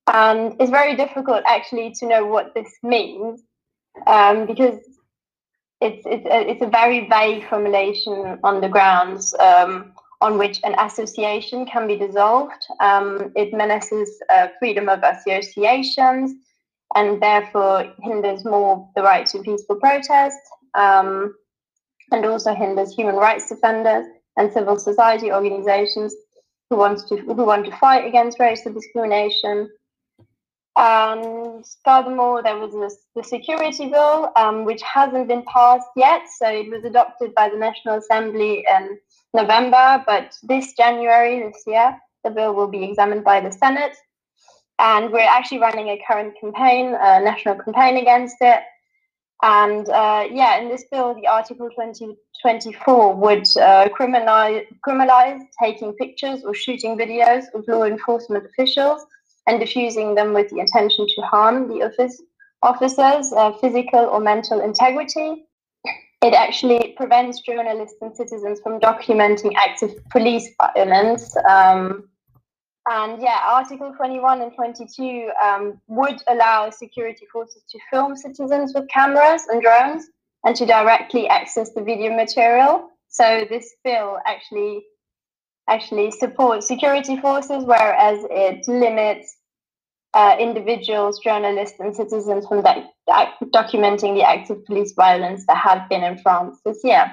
And 0.06 0.56
it's 0.58 0.70
very 0.70 0.96
difficult 0.96 1.42
actually 1.46 1.92
to 1.98 2.06
know 2.06 2.24
what 2.24 2.54
this 2.54 2.72
means 2.82 3.42
um, 4.06 4.46
because 4.46 4.78
it's, 5.82 6.06
it's, 6.06 6.26
a, 6.26 6.50
it's 6.50 6.62
a 6.62 6.66
very 6.66 7.06
vague 7.10 7.46
formulation 7.46 8.38
on 8.42 8.62
the 8.62 8.68
grounds 8.70 9.34
um, 9.34 9.92
on 10.22 10.38
which 10.38 10.60
an 10.64 10.74
association 10.78 11.66
can 11.66 11.86
be 11.86 11.96
dissolved. 11.96 12.64
Um, 12.80 13.32
it 13.36 13.52
menaces 13.52 14.18
uh, 14.32 14.48
freedom 14.58 14.88
of 14.88 15.02
associations 15.02 16.34
and 16.94 17.20
therefore 17.22 17.92
hinders 18.02 18.44
more 18.44 18.88
the 18.94 19.02
right 19.02 19.26
to 19.26 19.40
peaceful 19.40 19.76
protest 19.76 20.38
um, 20.74 21.34
and 22.10 22.24
also 22.24 22.54
hinders 22.54 22.94
human 22.94 23.16
rights 23.16 23.48
defenders 23.48 24.06
and 24.36 24.52
civil 24.52 24.78
society 24.78 25.32
organizations 25.32 26.14
who 26.70 26.76
want 26.76 27.06
to 27.08 27.16
who 27.16 27.44
want 27.44 27.64
to 27.66 27.76
fight 27.76 28.06
against 28.06 28.38
racial 28.40 28.72
discrimination. 28.72 29.68
And 30.76 31.64
furthermore, 31.84 32.42
there 32.42 32.58
was 32.58 32.72
this, 32.72 33.04
the 33.14 33.22
security 33.22 33.88
bill, 33.88 34.32
um, 34.34 34.64
which 34.64 34.82
hasn't 34.82 35.28
been 35.28 35.44
passed 35.44 35.86
yet. 35.94 36.22
So 36.36 36.48
it 36.48 36.68
was 36.68 36.82
adopted 36.84 37.32
by 37.32 37.48
the 37.48 37.56
National 37.56 37.98
Assembly 37.98 38.66
in 38.68 38.98
November, 39.32 40.02
but 40.04 40.36
this 40.42 40.72
January 40.72 41.44
this 41.44 41.62
year, 41.64 41.96
the 42.24 42.30
bill 42.30 42.54
will 42.54 42.66
be 42.66 42.82
examined 42.82 43.22
by 43.22 43.40
the 43.40 43.52
Senate 43.52 43.94
and 44.78 45.12
we're 45.12 45.20
actually 45.20 45.58
running 45.60 45.88
a 45.88 46.02
current 46.06 46.34
campaign, 46.40 46.88
a 46.88 47.20
national 47.20 47.56
campaign 47.56 47.96
against 47.96 48.36
it. 48.40 48.60
And 49.42 49.88
uh, 49.88 50.26
yeah, 50.30 50.58
in 50.58 50.68
this 50.68 50.84
bill, 50.90 51.14
the 51.14 51.26
Article 51.26 51.68
2024 51.68 53.14
would 53.14 53.46
uh, 53.56 53.88
criminalize, 53.88 54.64
criminalize 54.86 55.40
taking 55.62 55.92
pictures 55.94 56.44
or 56.44 56.54
shooting 56.54 56.96
videos 56.96 57.44
of 57.54 57.64
law 57.68 57.84
enforcement 57.84 58.46
officials 58.46 59.04
and 59.46 59.60
diffusing 59.60 60.14
them 60.14 60.32
with 60.32 60.50
the 60.50 60.58
intention 60.58 61.06
to 61.06 61.22
harm 61.22 61.68
the 61.68 61.84
office, 61.84 62.22
officers' 62.62 63.32
uh, 63.32 63.52
physical 63.60 64.00
or 64.00 64.20
mental 64.20 64.60
integrity. 64.60 65.44
It 66.22 66.32
actually 66.32 66.94
prevents 66.96 67.40
journalists 67.42 67.98
and 68.00 68.16
citizens 68.16 68.60
from 68.62 68.80
documenting 68.80 69.52
acts 69.56 69.82
of 69.82 69.90
police 70.08 70.48
violence. 70.58 71.36
Um, 71.48 72.08
and 72.90 73.22
yeah, 73.22 73.40
Article 73.46 73.94
21 73.96 74.42
and 74.42 74.54
22 74.54 75.30
um, 75.42 75.80
would 75.86 76.20
allow 76.28 76.68
security 76.70 77.26
forces 77.32 77.62
to 77.70 77.78
film 77.90 78.16
citizens 78.16 78.72
with 78.74 78.88
cameras 78.88 79.46
and 79.48 79.62
drones 79.62 80.06
and 80.44 80.54
to 80.56 80.66
directly 80.66 81.26
access 81.28 81.72
the 81.72 81.82
video 81.82 82.14
material. 82.14 82.90
So 83.08 83.46
this 83.48 83.74
bill 83.84 84.18
actually 84.26 84.84
actually 85.68 86.10
supports 86.10 86.68
security 86.68 87.16
forces, 87.16 87.64
whereas 87.64 88.18
it 88.30 88.68
limits 88.68 89.34
uh, 90.12 90.36
individuals, 90.38 91.18
journalists, 91.20 91.80
and 91.80 91.96
citizens 91.96 92.46
from 92.46 92.62
doc- 92.62 92.84
documenting 93.44 94.14
the 94.14 94.22
active 94.22 94.62
police 94.66 94.92
violence 94.92 95.46
that 95.46 95.56
have 95.56 95.88
been 95.88 96.04
in 96.04 96.18
France 96.18 96.58
this 96.66 96.80
year. 96.84 97.10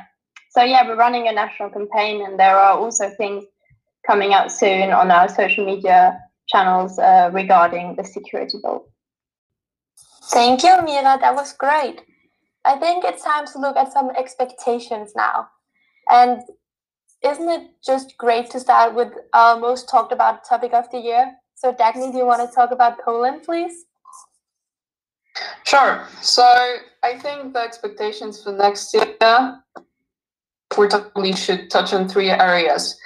So 0.49 0.63
yeah, 0.63 0.85
we're 0.85 0.97
running 0.97 1.29
a 1.29 1.31
national 1.31 1.69
campaign, 1.69 2.25
and 2.25 2.37
there 2.37 2.57
are 2.57 2.77
also 2.77 3.09
things 3.11 3.45
coming 4.05 4.33
out 4.33 4.51
soon 4.51 4.91
on 4.91 5.11
our 5.11 5.29
social 5.29 5.65
media 5.65 6.19
channels 6.47 6.99
uh, 6.99 7.29
regarding 7.33 7.95
the 7.95 8.03
security 8.03 8.57
bill. 8.61 8.87
Thank 10.25 10.63
you, 10.63 10.81
Mira. 10.83 11.17
That 11.19 11.35
was 11.35 11.53
great. 11.53 12.01
I 12.63 12.77
think 12.77 13.03
it's 13.03 13.23
time 13.23 13.45
to 13.47 13.59
look 13.59 13.75
at 13.75 13.91
some 13.91 14.11
expectations 14.11 15.13
now. 15.15 15.47
And 16.09 16.41
isn't 17.23 17.49
it 17.49 17.67
just 17.83 18.17
great 18.17 18.49
to 18.51 18.59
start 18.59 18.93
with 18.93 19.13
our 19.33 19.59
most 19.59 19.89
talked 19.89 20.11
about 20.11 20.43
topic 20.47 20.73
of 20.73 20.89
the 20.91 20.99
year? 20.99 21.33
So, 21.55 21.73
Dagny, 21.73 22.11
do 22.11 22.17
you 22.17 22.25
want 22.25 22.47
to 22.47 22.53
talk 22.53 22.71
about 22.71 22.99
Poland, 23.03 23.43
please? 23.43 23.85
Sure. 25.63 26.07
So, 26.21 26.43
I 27.03 27.17
think 27.17 27.53
the 27.53 27.59
expectations 27.59 28.43
for 28.43 28.51
next 28.51 28.93
year, 28.93 29.05
we 30.77 30.87
totally 30.87 31.33
should 31.33 31.69
touch 31.69 31.93
on 31.93 32.07
three 32.07 32.29
areas. 32.29 32.97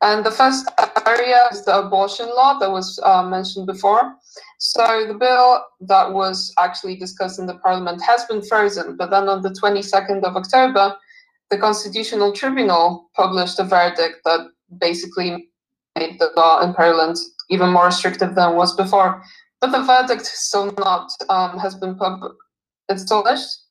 And 0.00 0.24
the 0.24 0.30
first 0.30 0.70
area 1.06 1.48
is 1.50 1.64
the 1.64 1.78
abortion 1.78 2.28
law 2.28 2.58
that 2.58 2.70
was 2.70 2.98
uh, 3.02 3.22
mentioned 3.22 3.66
before. 3.66 4.14
So 4.58 5.06
the 5.06 5.14
bill 5.14 5.64
that 5.80 6.12
was 6.12 6.52
actually 6.58 6.96
discussed 6.96 7.38
in 7.38 7.46
the 7.46 7.54
parliament 7.54 8.02
has 8.02 8.24
been 8.26 8.42
frozen, 8.42 8.96
but 8.96 9.10
then 9.10 9.28
on 9.28 9.42
the 9.42 9.50
22nd 9.50 10.22
of 10.22 10.36
October, 10.36 10.94
the 11.50 11.58
Constitutional 11.58 12.32
Tribunal 12.32 13.10
published 13.14 13.58
a 13.58 13.64
verdict 13.64 14.20
that 14.24 14.48
basically 14.78 15.48
made 15.98 16.18
the 16.18 16.30
law 16.36 16.62
in 16.62 16.72
Poland 16.74 17.16
even 17.50 17.70
more 17.70 17.86
restrictive 17.86 18.34
than 18.34 18.52
it 18.52 18.56
was 18.56 18.74
before. 18.76 19.22
But 19.60 19.72
the 19.72 19.82
verdict 19.82 20.26
still 20.26 20.72
not 20.78 21.10
um, 21.28 21.58
has 21.58 21.74
been 21.74 21.96
pub- 21.96 22.34
it's 22.88 23.04
published, 23.04 23.61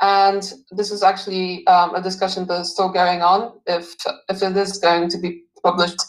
and 0.00 0.52
this 0.70 0.90
is 0.90 1.02
actually 1.02 1.66
um, 1.66 1.94
a 1.94 2.02
discussion 2.02 2.46
that 2.46 2.60
is 2.60 2.72
still 2.72 2.90
going 2.90 3.22
on 3.22 3.52
if 3.66 3.94
if 4.28 4.42
it 4.42 4.56
is 4.56 4.78
going 4.78 5.08
to 5.08 5.18
be 5.18 5.42
published. 5.62 6.00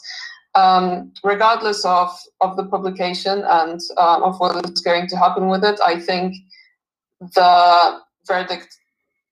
Um, 0.56 1.12
regardless 1.24 1.84
of 1.84 2.18
of 2.40 2.56
the 2.56 2.66
publication 2.66 3.44
and 3.46 3.80
uh, 3.98 4.22
of 4.24 4.40
what 4.40 4.64
is 4.66 4.82
going 4.82 5.08
to 5.08 5.18
happen 5.18 5.50
with 5.50 5.66
it 5.66 5.78
i 5.82 6.00
think 6.00 6.34
the 7.20 8.00
verdict 8.26 8.70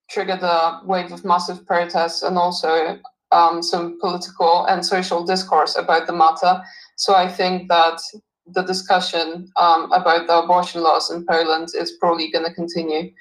triggered 0.09 0.41
a 0.41 0.81
wave 0.85 1.11
of 1.11 1.23
massive 1.25 1.65
protests 1.65 2.23
and 2.23 2.37
also 2.37 2.99
um, 3.31 3.63
some 3.63 3.99
political 3.99 4.65
and 4.65 4.85
social 4.85 5.25
discourse 5.25 5.75
about 5.75 6.07
the 6.07 6.13
matter. 6.13 6.61
So 6.97 7.15
i 7.15 7.27
think 7.27 7.69
that 7.69 7.99
the 8.45 8.63
discussion 8.63 9.47
um, 9.55 9.91
about 9.91 10.27
the 10.27 10.39
abortion 10.39 10.81
laws 10.83 11.09
in 11.09 11.25
poland 11.25 11.69
is 11.73 11.93
probably 11.93 12.29
going 12.29 12.45
to 12.45 12.53
continue 12.53 13.11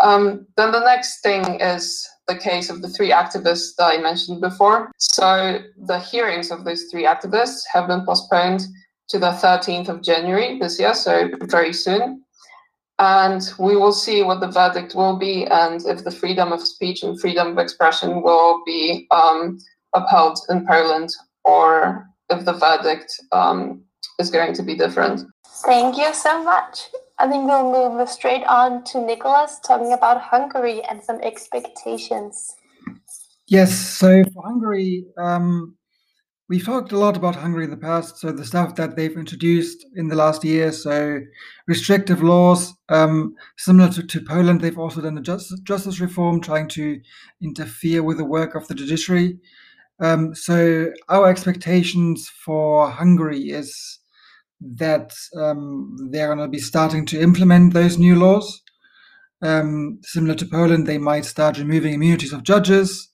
um, 0.00 0.46
then 0.56 0.72
the 0.72 0.84
next 0.84 1.20
thing 1.22 1.60
is 1.60 2.08
the 2.28 2.36
case 2.36 2.70
of 2.70 2.82
the 2.82 2.88
three 2.88 3.10
activists 3.10 3.74
that 3.78 3.86
I 3.86 3.98
mentioned 3.98 4.40
before. 4.40 4.92
So 4.98 5.60
the 5.86 5.98
hearings 5.98 6.50
of 6.50 6.64
those 6.64 6.84
three 6.90 7.04
activists 7.04 7.62
have 7.72 7.88
been 7.88 8.04
postponed 8.04 8.62
to 9.08 9.18
the 9.18 9.30
13th 9.30 9.88
of 9.88 10.02
January 10.02 10.58
this 10.58 10.78
year, 10.78 10.94
so 10.94 11.30
very 11.42 11.72
soon. 11.72 12.22
And 12.98 13.42
we 13.58 13.76
will 13.76 13.92
see 13.92 14.22
what 14.22 14.40
the 14.40 14.50
verdict 14.50 14.94
will 14.94 15.16
be 15.16 15.46
and 15.46 15.84
if 15.86 16.04
the 16.04 16.10
freedom 16.10 16.52
of 16.52 16.60
speech 16.60 17.02
and 17.02 17.18
freedom 17.18 17.48
of 17.48 17.58
expression 17.58 18.22
will 18.22 18.62
be 18.66 19.06
um, 19.10 19.58
upheld 19.94 20.38
in 20.50 20.66
Poland 20.66 21.10
or 21.44 22.08
if 22.28 22.44
the 22.44 22.52
verdict 22.52 23.10
um, 23.32 23.82
is 24.18 24.30
going 24.30 24.52
to 24.52 24.62
be 24.62 24.74
different. 24.74 25.22
Thank 25.64 25.96
you 25.96 26.12
so 26.12 26.42
much. 26.42 26.88
I 27.20 27.28
think 27.28 27.46
we'll 27.46 27.72
move 27.72 28.08
straight 28.08 28.44
on 28.44 28.84
to 28.84 29.00
Nicholas 29.00 29.58
talking 29.66 29.92
about 29.92 30.20
Hungary 30.20 30.82
and 30.88 31.02
some 31.02 31.20
expectations. 31.20 32.54
Yes, 33.48 33.74
so 33.74 34.22
for 34.32 34.42
Hungary, 34.44 35.04
um, 35.16 35.76
we've 36.48 36.64
talked 36.64 36.92
a 36.92 36.98
lot 36.98 37.16
about 37.16 37.34
Hungary 37.34 37.64
in 37.64 37.70
the 37.70 37.76
past. 37.76 38.18
So 38.18 38.30
the 38.30 38.44
stuff 38.44 38.76
that 38.76 38.94
they've 38.94 39.16
introduced 39.16 39.84
in 39.96 40.06
the 40.06 40.14
last 40.14 40.44
year, 40.44 40.70
so 40.70 41.20
restrictive 41.66 42.22
laws, 42.22 42.74
um, 42.88 43.34
similar 43.56 43.90
to, 43.92 44.06
to 44.06 44.20
Poland, 44.20 44.60
they've 44.60 44.78
also 44.78 45.00
done 45.00 45.18
a 45.18 45.22
justice, 45.22 45.58
justice 45.60 45.98
reform, 45.98 46.40
trying 46.40 46.68
to 46.68 47.00
interfere 47.42 48.02
with 48.02 48.18
the 48.18 48.24
work 48.24 48.54
of 48.54 48.68
the 48.68 48.74
judiciary. 48.74 49.38
Um, 50.00 50.34
so 50.34 50.92
our 51.08 51.28
expectations 51.28 52.28
for 52.28 52.88
Hungary 52.88 53.50
is 53.50 53.97
that 54.60 55.14
um, 55.36 55.96
they're 56.10 56.34
going 56.34 56.38
to 56.38 56.48
be 56.48 56.58
starting 56.58 57.06
to 57.06 57.20
implement 57.20 57.74
those 57.74 57.98
new 57.98 58.16
laws. 58.16 58.62
Um, 59.40 60.00
similar 60.02 60.34
to 60.34 60.46
Poland, 60.46 60.86
they 60.86 60.98
might 60.98 61.24
start 61.24 61.58
removing 61.58 61.94
immunities 61.94 62.32
of 62.32 62.42
judges. 62.42 63.08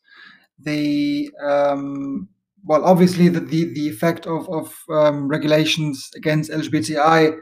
They 0.59 1.28
um, 1.42 2.28
well, 2.64 2.85
obviously, 2.85 3.28
the, 3.28 3.40
the, 3.40 3.72
the 3.74 3.88
effect 3.88 4.26
of, 4.26 4.48
of 4.48 4.74
um, 4.90 5.28
regulations 5.28 6.11
against 6.16 6.50
LGBTI 6.50 7.38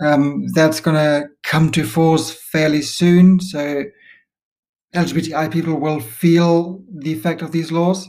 um, 0.00 0.46
that's 0.54 0.80
going 0.80 0.96
to 0.96 1.28
come 1.44 1.70
to 1.72 1.84
force 1.84 2.32
fairly 2.32 2.82
soon. 2.82 3.40
So 3.40 3.84
LGBTI 4.94 5.52
people 5.52 5.78
will 5.78 6.00
feel 6.00 6.82
the 6.92 7.12
effect 7.12 7.42
of 7.42 7.52
these 7.52 7.70
laws. 7.70 8.08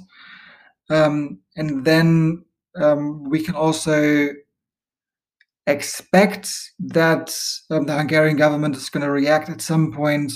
Um, 0.90 1.40
and 1.56 1.86
then 1.86 2.44
we 3.30 3.44
can 3.44 3.56
also 3.56 4.30
expect 5.68 6.50
that 6.80 7.38
um, 7.70 7.86
the 7.86 7.96
Hungarian 7.96 8.38
government 8.38 8.76
is 8.76 8.90
going 8.90 9.04
to 9.04 9.12
react 9.12 9.50
at 9.50 9.62
some 9.62 9.92
point 9.92 10.32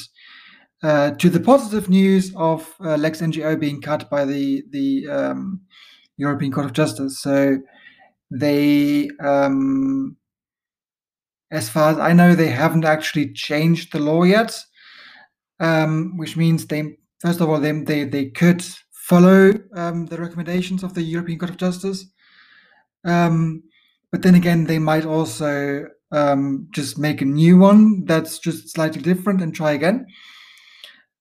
uh, 0.84 1.12
to 1.12 1.30
the 1.30 1.40
positive 1.40 1.90
news 1.90 2.34
of 2.36 2.76
uh, 2.84 2.98
Lex 2.98 3.22
NGO 3.22 3.60
being 3.60 3.82
cut 3.82 4.10
by 4.10 4.26
the 4.26 4.64
the 4.72 5.08
um, 5.10 5.62
European 6.18 6.52
Court 6.52 6.66
of 6.66 6.74
Justice. 6.74 7.22
So 7.22 7.60
they, 8.30 9.10
um, 9.20 10.18
as 11.50 11.70
far 11.70 11.92
as 11.92 12.00
I 12.00 12.14
know, 12.14 12.36
they 12.36 12.50
haven't 12.50 12.86
actually 12.86 13.34
changed 13.34 13.92
the 13.92 14.00
law 14.00 14.24
yet, 14.24 14.58
um, 15.60 16.18
which 16.18 16.36
means 16.36 16.68
they 16.68 16.98
first 17.20 17.40
of 17.40 17.50
all 17.50 17.60
they 17.60 17.72
they, 17.72 18.04
they 18.04 18.30
could 18.30 18.64
follow 18.92 19.54
um, 19.76 20.08
the 20.08 20.20
recommendations 20.20 20.84
of 20.84 20.94
the 20.94 21.04
European 21.04 21.40
Court 21.40 21.52
of 21.52 21.58
Justice. 21.58 22.06
Um, 23.06 23.64
but 24.12 24.22
then 24.22 24.36
again, 24.36 24.66
they 24.66 24.80
might 24.80 25.06
also 25.06 25.88
um, 26.12 26.68
just 26.72 26.98
make 26.98 27.22
a 27.22 27.26
new 27.26 27.58
one 27.58 28.04
that's 28.06 28.40
just 28.40 28.70
slightly 28.70 29.02
different 29.02 29.42
and 29.42 29.56
try 29.56 29.72
again. 29.72 30.06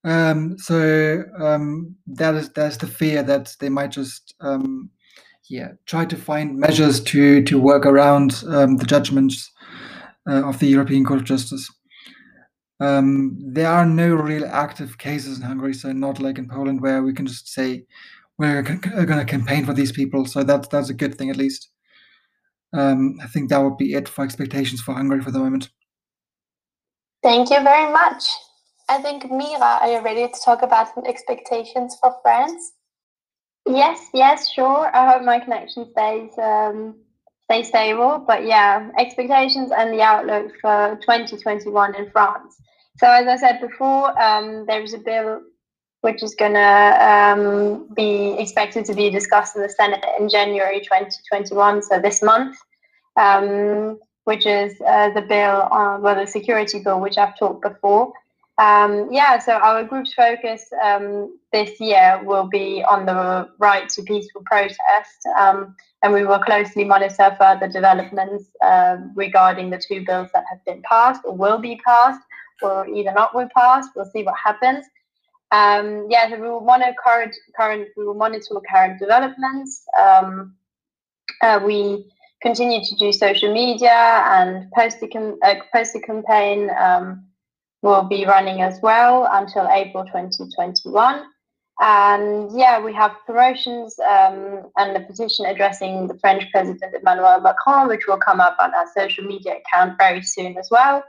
Um, 0.02 0.58
so 0.58 1.22
um, 1.38 1.94
that 2.06 2.34
is 2.34 2.50
that's 2.50 2.78
the 2.78 2.86
fear 2.86 3.22
that 3.22 3.54
they 3.60 3.68
might 3.68 3.90
just 3.90 4.34
um, 4.40 4.90
yeah 5.48 5.72
try 5.84 6.06
to 6.06 6.16
find 6.16 6.58
measures 6.58 7.00
to 7.00 7.42
to 7.44 7.60
work 7.60 7.84
around 7.84 8.42
um, 8.48 8.76
the 8.78 8.86
judgments 8.86 9.50
uh, 10.28 10.48
of 10.48 10.58
the 10.58 10.68
European 10.68 11.04
Court 11.04 11.20
of 11.20 11.26
Justice. 11.26 11.68
Um, 12.80 13.36
there 13.38 13.68
are 13.68 13.84
no 13.84 14.14
real 14.14 14.46
active 14.46 14.96
cases 14.96 15.36
in 15.38 15.44
Hungary, 15.44 15.74
so 15.74 15.92
not 15.92 16.18
like 16.18 16.38
in 16.38 16.48
Poland 16.48 16.80
where 16.80 17.02
we 17.02 17.12
can 17.12 17.26
just 17.26 17.48
say 17.48 17.84
we're 18.38 18.62
going 18.62 18.80
to 18.80 19.24
campaign 19.26 19.66
for 19.66 19.74
these 19.74 19.92
people. 19.92 20.24
So 20.24 20.42
that's 20.42 20.68
that's 20.68 20.88
a 20.88 20.94
good 20.94 21.16
thing 21.16 21.28
at 21.28 21.36
least. 21.36 21.68
Um, 22.72 23.18
I 23.22 23.26
think 23.26 23.48
that 23.48 23.58
would 23.58 23.76
be 23.76 23.94
it 23.94 24.08
for 24.08 24.24
expectations 24.24 24.80
for 24.80 24.94
Hungary 24.94 25.20
for 25.20 25.30
the 25.30 25.38
moment. 25.38 25.70
Thank 27.22 27.50
you 27.50 27.60
very 27.62 27.92
much. 27.92 28.24
I 28.88 29.00
think 29.02 29.30
Mira, 29.30 29.78
are 29.80 29.92
you 29.92 30.00
ready 30.00 30.26
to 30.26 30.40
talk 30.44 30.62
about 30.62 30.94
some 30.94 31.04
expectations 31.06 31.96
for 32.00 32.14
France? 32.22 32.72
Yes, 33.66 34.08
yes, 34.14 34.50
sure. 34.50 34.90
I 34.94 35.12
hope 35.12 35.22
my 35.22 35.38
connection 35.38 35.90
stays 35.92 36.30
um, 36.38 36.96
stay 37.44 37.62
stable. 37.62 38.24
But 38.26 38.46
yeah, 38.46 38.90
expectations 38.98 39.70
and 39.76 39.92
the 39.92 40.02
outlook 40.02 40.52
for 40.60 40.98
2021 41.02 41.94
in 41.94 42.10
France. 42.10 42.56
So 42.98 43.08
as 43.08 43.26
I 43.26 43.36
said 43.36 43.60
before, 43.60 44.18
um, 44.20 44.66
there 44.66 44.82
is 44.82 44.94
a 44.94 44.98
bill 44.98 45.40
which 46.02 46.22
is 46.22 46.34
going 46.34 46.54
to 46.54 46.58
um, 46.60 47.86
be 47.94 48.32
expected 48.38 48.84
to 48.86 48.94
be 48.94 49.10
discussed 49.10 49.56
in 49.56 49.62
the 49.62 49.68
Senate 49.68 50.04
in 50.18 50.28
January 50.28 50.80
2021, 50.80 51.82
so 51.82 52.00
this 52.00 52.22
month, 52.22 52.56
um, 53.16 53.98
which 54.24 54.46
is 54.46 54.80
uh, 54.86 55.10
the 55.10 55.22
bill, 55.22 55.68
on, 55.70 56.02
well, 56.02 56.14
the 56.14 56.26
security 56.26 56.80
bill, 56.80 57.00
which 57.00 57.18
I've 57.18 57.38
talked 57.38 57.62
before. 57.62 58.12
Um, 58.60 59.08
yeah, 59.10 59.38
so 59.38 59.52
our 59.52 59.84
group's 59.84 60.12
focus 60.12 60.66
um, 60.84 61.38
this 61.50 61.80
year 61.80 62.20
will 62.22 62.46
be 62.46 62.84
on 62.84 63.06
the 63.06 63.48
right 63.58 63.88
to 63.88 64.02
peaceful 64.02 64.42
protest, 64.44 65.26
um, 65.38 65.74
and 66.02 66.12
we 66.12 66.24
will 66.24 66.38
closely 66.38 66.84
monitor 66.84 67.34
further 67.38 67.68
developments 67.68 68.50
uh, 68.62 68.98
regarding 69.14 69.70
the 69.70 69.78
two 69.78 70.04
bills 70.04 70.28
that 70.34 70.44
have 70.50 70.62
been 70.66 70.82
passed 70.82 71.22
or 71.24 71.34
will 71.34 71.58
be 71.58 71.80
passed, 71.86 72.20
or 72.62 72.86
either 72.86 73.12
not 73.12 73.34
will 73.34 73.48
pass. 73.56 73.86
We'll 73.96 74.10
see 74.10 74.22
what 74.22 74.34
happens. 74.36 74.84
Um, 75.52 76.06
yeah, 76.08 76.28
so 76.30 76.36
we 76.36 76.48
will 76.48 76.60
monitor 76.60 76.94
current, 77.02 77.34
current 77.56 77.88
we 77.96 78.04
will 78.04 78.14
monitor 78.14 78.60
current 78.70 78.98
developments. 78.98 79.82
Um, 80.00 80.54
uh, 81.42 81.60
we 81.64 82.06
continue 82.42 82.84
to 82.84 82.94
do 82.96 83.12
social 83.12 83.52
media 83.52 84.22
and 84.26 84.70
post 84.72 84.98
a, 85.02 85.36
uh, 85.44 85.54
post 85.72 85.94
a 85.96 86.00
campaign. 86.00 86.70
Um, 86.78 87.24
will 87.82 88.04
be 88.04 88.26
running 88.26 88.60
as 88.60 88.78
well 88.82 89.28
until 89.30 89.68
April 89.68 90.04
2021. 90.04 91.24
And 91.82 92.50
yeah, 92.58 92.78
we 92.78 92.92
have 92.92 93.12
promotions 93.24 93.98
um, 94.00 94.70
and 94.76 94.96
a 94.96 95.00
petition 95.00 95.46
addressing 95.46 96.08
the 96.08 96.18
French 96.18 96.44
President 96.52 96.94
Emmanuel 96.94 97.40
Macron, 97.40 97.88
which 97.88 98.06
will 98.06 98.18
come 98.18 98.40
up 98.40 98.56
on 98.60 98.74
our 98.74 98.86
social 98.94 99.24
media 99.24 99.56
account 99.56 99.96
very 99.98 100.22
soon 100.22 100.58
as 100.58 100.68
well. 100.70 101.02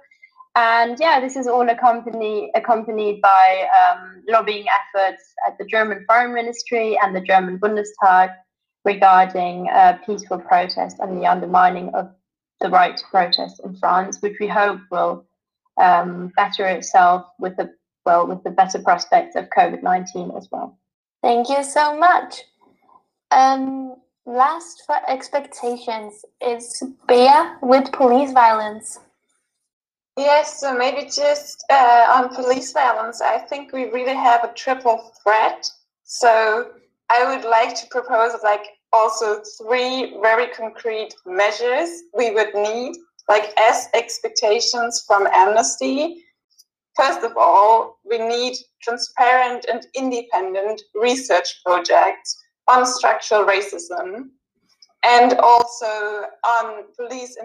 And 0.56 0.98
yeah, 1.00 1.22
this 1.22 1.36
is 1.38 1.48
all 1.48 1.70
accompanied 1.70 2.52
accompanied 2.56 3.22
by 3.22 3.68
um, 3.82 4.24
lobbying 4.28 4.66
efforts 4.68 5.24
at 5.48 5.58
the 5.58 5.66
German 5.66 6.04
Foreign 6.08 6.34
Ministry 6.34 6.98
and 7.02 7.16
the 7.16 7.22
German 7.22 7.58
Bundestag 7.58 8.36
regarding 8.84 9.70
uh, 9.70 9.98
peaceful 10.06 10.40
protest 10.40 10.98
and 11.00 11.22
the 11.22 11.26
undermining 11.26 11.90
of 11.94 12.12
the 12.60 12.70
right 12.70 12.98
to 12.98 13.04
protest 13.10 13.62
in 13.64 13.76
France, 13.78 14.22
which 14.22 14.38
we 14.40 14.48
hope 14.48 14.82
will 14.92 15.26
um, 15.78 16.32
better 16.36 16.68
itself 16.68 17.26
with 17.40 17.56
the 17.56 17.74
well 18.06 18.28
with 18.28 18.44
the 18.44 18.50
better 18.50 18.80
prospects 18.80 19.38
of 19.38 19.48
COVID 19.58 19.84
nineteen 19.84 20.32
as 20.36 20.50
well. 20.52 20.78
Thank 21.22 21.48
you 21.50 21.64
so 21.64 21.98
much. 21.98 22.42
Um, 23.32 23.96
last 24.26 24.84
for 24.86 24.98
expectations 25.08 26.26
is 26.46 26.84
Bea 27.08 27.30
with 27.62 27.92
police 27.94 28.34
violence. 28.34 29.00
Yes, 30.18 30.60
so 30.60 30.78
maybe 30.78 31.10
just 31.10 31.64
uh, 31.70 32.06
on 32.10 32.36
police 32.36 32.74
violence, 32.74 33.22
I 33.22 33.40
think 33.40 33.72
we 33.72 33.86
really 33.86 34.14
have 34.14 34.44
a 34.44 34.54
triple 34.54 35.14
threat. 35.24 35.70
So 36.04 36.72
I 37.10 37.34
would 37.34 37.50
like 37.50 37.76
to 37.76 37.88
propose 37.90 38.34
like 38.44 38.66
also 38.92 39.42
three 39.58 40.18
very 40.22 40.48
concrete 40.48 41.14
measures 41.26 41.90
we 42.16 42.32
would 42.32 42.54
need 42.54 42.96
like 43.30 43.54
as 43.58 43.88
expectations 43.94 45.04
from 45.08 45.28
Amnesty. 45.28 46.24
First 46.98 47.24
of 47.24 47.38
all, 47.38 47.98
we 48.04 48.18
need 48.18 48.58
transparent 48.82 49.66
and 49.72 49.88
independent 49.96 50.82
research 50.94 51.62
projects 51.66 52.38
on 52.68 52.86
structural 52.86 53.46
racism 53.46 54.32
and 55.04 55.34
also 55.40 56.26
on 56.46 56.84
police 56.96 57.38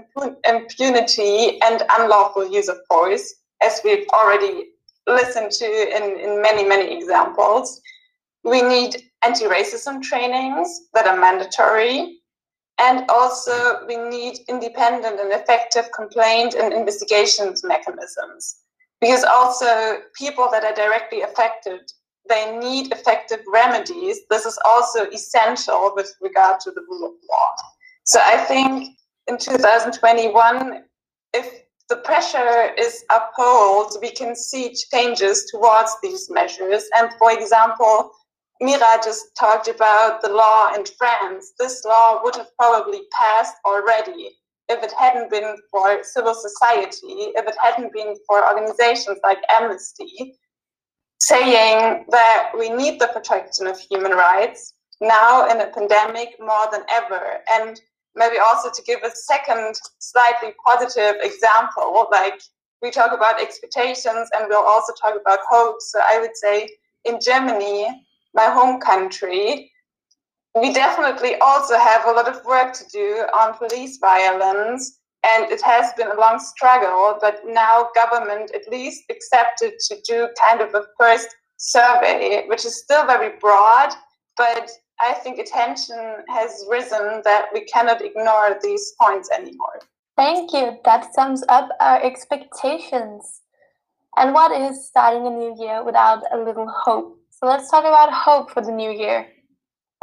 impunity 0.45 1.61
and 1.63 1.83
unlawful 1.99 2.51
use 2.51 2.69
of 2.69 2.79
force, 2.89 3.35
as 3.63 3.81
we've 3.85 4.07
already 4.13 4.67
listened 5.07 5.51
to 5.53 5.65
in, 5.65 6.19
in 6.19 6.43
many, 6.43 6.65
many 6.65 6.97
examples. 6.97 7.81
We 8.45 8.63
need 8.63 8.97
anti 9.25 9.45
racism 9.45 10.03
trainings 10.03 10.89
that 10.95 11.07
are 11.07 11.19
mandatory. 11.19 12.19
And 12.79 13.11
also, 13.11 13.87
we 13.87 13.97
need 13.97 14.41
independent 14.49 15.19
and 15.19 15.33
effective 15.33 15.87
complaint 15.95 16.55
and 16.55 16.75
investigations 16.75 17.65
mechanisms. 17.65 18.57
Because 19.01 19.25
also, 19.25 20.01
people 20.15 20.49
that 20.53 20.63
are 20.63 20.75
directly 20.75 21.23
affected, 21.23 21.81
they 22.29 22.57
need 22.59 22.93
effective 22.93 23.41
remedies. 23.53 24.21
This 24.31 24.47
is 24.47 24.59
also 24.65 25.05
essential 25.11 25.93
with 25.95 26.15
regard 26.21 26.61
to 26.61 26.71
the 26.71 26.83
rule 26.89 27.07
of 27.07 27.13
law. 27.31 27.51
So 28.05 28.21
I 28.23 28.37
think 28.37 28.97
in 29.27 29.39
2021, 29.39 30.85
if 31.35 31.63
the 31.89 31.97
pressure 31.97 32.73
is 32.79 33.05
upheld, 33.11 33.97
we 34.01 34.11
can 34.11 34.35
see 34.35 34.75
changes 34.93 35.47
towards 35.51 35.97
these 36.03 36.29
measures. 36.31 36.85
And 36.97 37.13
for 37.19 37.33
example, 37.33 38.13
Mira 38.61 38.99
just 39.05 39.27
talked 39.39 39.69
about 39.69 40.23
the 40.23 40.31
law 40.31 40.73
in 40.75 40.85
France. 40.99 41.53
This 41.59 41.85
law 41.85 42.21
would 42.25 42.37
have 42.37 42.49
probably 42.59 43.03
passed 43.21 43.57
already 43.65 44.31
if 44.69 44.83
it 44.83 44.93
hadn't 44.99 45.31
been 45.31 45.57
for 45.71 46.03
civil 46.03 46.35
society, 46.35 47.31
if 47.37 47.47
it 47.47 47.55
hadn't 47.63 47.93
been 47.93 48.17
for 48.27 48.49
organizations 48.49 49.19
like 49.23 49.39
Amnesty 49.57 50.35
saying 51.19 52.05
that 52.11 52.53
we 52.59 52.71
need 52.71 53.01
the 53.01 53.09
protection 53.09 53.67
of 53.67 53.79
human 53.79 54.13
rights 54.13 54.75
now 55.01 55.49
in 55.51 55.61
a 55.61 55.67
pandemic 55.69 56.37
more 56.39 56.69
than 56.73 56.83
ever. 56.91 57.39
And 57.53 57.81
maybe 58.15 58.37
also 58.39 58.71
to 58.71 58.83
give 58.83 59.01
a 59.03 59.11
second 59.11 59.77
slightly 59.99 60.55
positive 60.65 61.17
example, 61.23 62.07
like 62.11 62.41
we 62.83 62.91
talk 62.91 63.13
about 63.13 63.41
expectations 63.41 64.29
and 64.35 64.47
we'll 64.49 64.65
also 64.65 64.93
talk 65.01 65.15
about 65.21 65.41
hopes. 65.49 65.93
So 65.93 66.01
I 66.03 66.19
would 66.21 66.37
say 66.37 66.69
in 67.05 67.19
Germany, 67.21 68.05
my 68.35 68.47
home 68.47 68.81
country, 68.81 69.71
we 70.55 70.73
definitely 70.73 71.37
also 71.37 71.79
have 71.79 72.07
a 72.07 72.13
lot 72.13 72.29
of 72.29 72.45
work 72.45 72.73
to 72.75 72.85
do 72.93 73.25
on 73.35 73.57
police 73.57 73.99
violence. 73.99 74.99
And 75.27 75.51
it 75.51 75.61
has 75.63 75.93
been 75.95 76.09
a 76.09 76.21
long 76.21 76.39
struggle, 76.39 77.19
but 77.21 77.41
now 77.47 77.89
government 77.95 78.53
at 78.55 78.69
least 78.69 79.05
accepted 79.11 79.73
to 79.89 79.97
do 80.07 80.29
kind 80.41 80.61
of 80.61 80.75
a 80.75 80.85
first 80.99 81.29
survey, 81.57 82.45
which 82.47 82.65
is 82.65 82.79
still 82.83 83.07
very 83.07 83.37
broad, 83.41 83.93
but 84.37 84.71
I 85.01 85.13
think 85.15 85.39
attention 85.39 86.25
has 86.29 86.65
risen 86.71 87.23
that 87.25 87.47
we 87.53 87.65
cannot 87.65 88.03
ignore 88.03 88.59
these 88.63 88.95
points 89.01 89.31
anymore. 89.31 89.81
Thank 90.17 90.53
you. 90.53 90.79
That 90.85 91.13
sums 91.13 91.45
up 91.49 91.69
our 91.81 92.03
expectations. 92.03 93.43
And 94.17 94.33
what 94.33 94.53
is 94.53 94.87
starting 94.87 95.27
a 95.27 95.31
new 95.31 95.55
year 95.59 95.85
without 95.85 96.23
a 96.33 96.39
little 96.39 96.69
hope? 96.69 97.19
So 97.31 97.47
let's 97.47 97.71
talk 97.71 97.85
about 97.85 98.13
hope 98.13 98.51
for 98.51 98.63
the 98.63 98.73
new 98.73 98.91
year. 98.91 99.27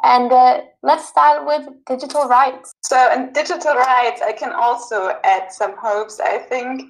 And 0.04 0.32
uh, 0.32 0.62
let's 0.82 1.08
start 1.08 1.46
with 1.46 1.68
digital 1.88 2.28
rights. 2.28 2.74
So, 2.82 3.12
in 3.14 3.32
digital 3.32 3.74
rights, 3.74 4.22
I 4.22 4.34
can 4.34 4.52
also 4.52 5.18
add 5.24 5.52
some 5.52 5.76
hopes. 5.78 6.20
I 6.20 6.40
think 6.40 6.84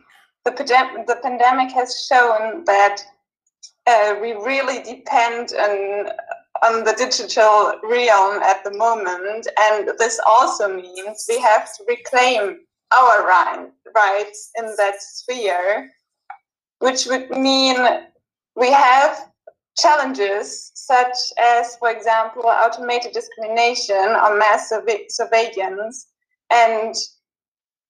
the, 0.45 0.51
the 0.51 1.19
pandemic 1.21 1.71
has 1.73 2.05
shown 2.07 2.63
that 2.65 3.03
uh, 3.85 4.15
we 4.19 4.33
really 4.33 4.81
depend 4.81 5.53
on, 5.53 6.09
on 6.63 6.83
the 6.83 6.95
digital 6.97 7.73
realm 7.83 8.41
at 8.41 8.63
the 8.63 8.75
moment. 8.75 9.47
And 9.59 9.91
this 9.99 10.19
also 10.25 10.73
means 10.73 11.25
we 11.29 11.39
have 11.39 11.71
to 11.77 11.83
reclaim 11.87 12.61
our 12.95 13.27
right, 13.27 13.67
rights 13.95 14.51
in 14.57 14.73
that 14.77 15.01
sphere, 15.01 15.91
which 16.79 17.05
would 17.05 17.29
mean 17.29 17.77
we 18.55 18.71
have 18.71 19.29
challenges 19.77 20.71
such 20.75 21.17
as, 21.39 21.75
for 21.77 21.89
example, 21.89 22.43
automated 22.45 23.13
discrimination 23.13 23.95
or 23.95 24.37
mass 24.37 24.71
surveillance. 25.09 26.07
And 26.51 26.95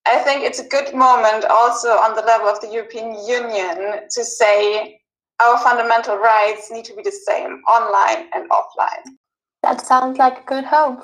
I 0.06 0.20
think 0.20 0.44
it's 0.44 0.60
a 0.60 0.68
good 0.68 0.94
moment 0.94 1.46
also 1.46 1.90
on 1.90 2.16
the 2.16 2.22
level 2.22 2.48
of 2.48 2.62
the 2.62 2.68
European 2.68 3.16
Union 3.28 4.02
to 4.10 4.24
say 4.24 5.00
our 5.40 5.58
fundamental 5.60 6.18
rights 6.18 6.72
need 6.72 6.86
to 6.86 6.96
be 6.96 7.04
the 7.04 7.12
same 7.12 7.62
online 7.68 8.28
and 8.34 8.50
offline. 8.50 9.18
That 9.62 9.86
sounds 9.86 10.18
like 10.18 10.40
a 10.40 10.46
good 10.46 10.66
hope. 10.66 11.04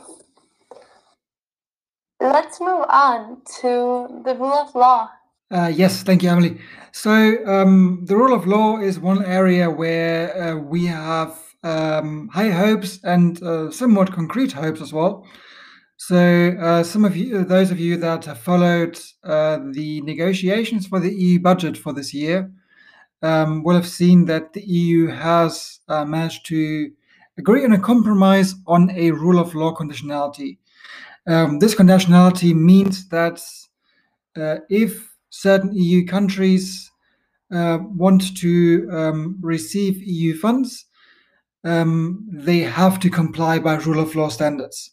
Let's 2.22 2.60
move 2.60 2.86
on 2.90 3.42
to 3.62 4.22
the 4.26 4.36
rule 4.36 4.54
of 4.54 4.76
law. 4.76 5.10
Uh, 5.52 5.72
yes, 5.76 6.04
thank 6.04 6.22
you, 6.22 6.30
Emily. 6.30 6.60
So, 6.92 7.44
um, 7.48 8.06
the 8.06 8.16
rule 8.16 8.36
of 8.36 8.46
law 8.46 8.78
is 8.80 9.00
one 9.00 9.26
area 9.26 9.70
where 9.70 10.54
uh, 10.54 10.56
we 10.58 10.86
have 10.86 11.40
um, 11.64 12.28
high 12.32 12.52
hopes 12.52 13.00
and 13.04 13.42
uh, 13.42 13.72
somewhat 13.72 14.12
concrete 14.14 14.52
hopes 14.52 14.80
as 14.80 14.94
well. 14.94 15.26
So, 15.98 16.56
uh, 16.62 16.84
some 16.84 17.04
of 17.04 17.18
you, 17.18 17.44
those 17.44 17.72
of 17.72 17.80
you 17.80 17.98
that 17.98 18.26
have 18.26 18.38
followed 18.40 19.00
uh, 19.24 19.58
the 19.72 20.02
negotiations 20.02 20.86
for 20.86 21.00
the 21.00 21.12
EU 21.12 21.40
budget 21.40 21.78
for 21.78 21.94
this 21.94 22.14
year, 22.14 22.52
um, 23.24 23.64
will 23.64 23.76
have 23.76 23.88
seen 23.88 24.26
that 24.26 24.54
the 24.54 24.62
EU 24.62 25.08
has 25.08 25.80
uh, 25.88 26.06
managed 26.06 26.46
to 26.48 26.92
agree 27.40 27.66
on 27.66 27.74
a 27.74 27.80
compromise 27.80 28.54
on 28.68 28.92
a 28.92 29.10
rule 29.12 29.40
of 29.40 29.56
law 29.56 29.74
conditionality. 29.74 30.60
Um, 31.26 31.58
this 31.58 31.74
conditionality 31.74 32.54
means 32.54 33.10
that 33.10 33.42
if 34.70 35.09
certain 35.30 35.74
EU 35.74 36.06
countries 36.06 36.90
uh, 37.52 37.80
want 37.82 38.38
to 38.38 38.88
um, 38.92 39.38
receive 39.42 39.98
EU 40.02 40.38
funds, 40.38 40.86
um, 41.64 42.28
they 42.32 42.60
have 42.60 43.00
to 43.00 43.10
comply 43.10 43.60
by 43.60 43.76
rule 43.76 44.00
of 44.00 44.16
law 44.16 44.30
standards. 44.30 44.92